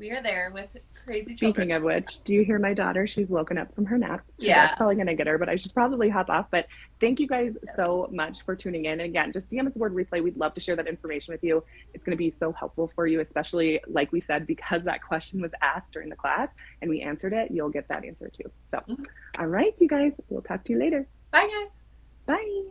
we 0.00 0.10
are 0.10 0.22
there 0.22 0.50
with 0.52 0.70
crazy 1.04 1.34
children. 1.34 1.68
Speaking 1.68 1.72
of 1.72 1.82
which, 1.82 2.24
do 2.24 2.34
you 2.34 2.42
hear 2.42 2.58
my 2.58 2.72
daughter? 2.72 3.06
She's 3.06 3.28
woken 3.28 3.58
up 3.58 3.72
from 3.74 3.84
her 3.84 3.98
nap. 3.98 4.24
Yeah. 4.38 4.66
That's 4.66 4.78
probably 4.78 4.94
going 4.94 5.08
to 5.08 5.14
get 5.14 5.26
her, 5.26 5.36
but 5.36 5.50
I 5.50 5.56
should 5.56 5.74
probably 5.74 6.08
hop 6.08 6.30
off. 6.30 6.46
But 6.50 6.66
thank 7.00 7.20
you 7.20 7.28
guys 7.28 7.52
so 7.76 8.08
much 8.10 8.42
for 8.46 8.56
tuning 8.56 8.86
in. 8.86 8.92
And 8.92 9.02
again, 9.02 9.30
just 9.30 9.50
DM 9.50 9.66
us 9.66 9.74
the 9.74 9.78
word 9.78 9.94
replay. 9.94 10.24
We'd 10.24 10.38
love 10.38 10.54
to 10.54 10.60
share 10.60 10.74
that 10.76 10.88
information 10.88 11.32
with 11.32 11.44
you. 11.44 11.62
It's 11.92 12.02
going 12.02 12.16
to 12.16 12.18
be 12.18 12.30
so 12.30 12.50
helpful 12.50 12.90
for 12.94 13.06
you, 13.06 13.20
especially 13.20 13.80
like 13.86 14.10
we 14.10 14.20
said, 14.20 14.46
because 14.46 14.84
that 14.84 15.02
question 15.02 15.42
was 15.42 15.52
asked 15.60 15.92
during 15.92 16.08
the 16.08 16.16
class 16.16 16.48
and 16.80 16.90
we 16.90 17.02
answered 17.02 17.34
it, 17.34 17.50
you'll 17.50 17.68
get 17.68 17.86
that 17.88 18.02
answer 18.02 18.30
too. 18.30 18.50
So, 18.70 18.78
mm-hmm. 18.78 19.02
all 19.38 19.48
right, 19.48 19.78
you 19.80 19.86
guys, 19.86 20.12
we'll 20.30 20.42
talk 20.42 20.64
to 20.64 20.72
you 20.72 20.78
later. 20.78 21.06
Bye, 21.30 21.46
guys. 21.46 21.78
Bye. 22.24 22.70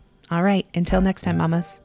All 0.31 0.43
right, 0.43 0.65
until 0.73 1.01
next 1.01 1.23
time, 1.23 1.37
mamas. 1.37 1.81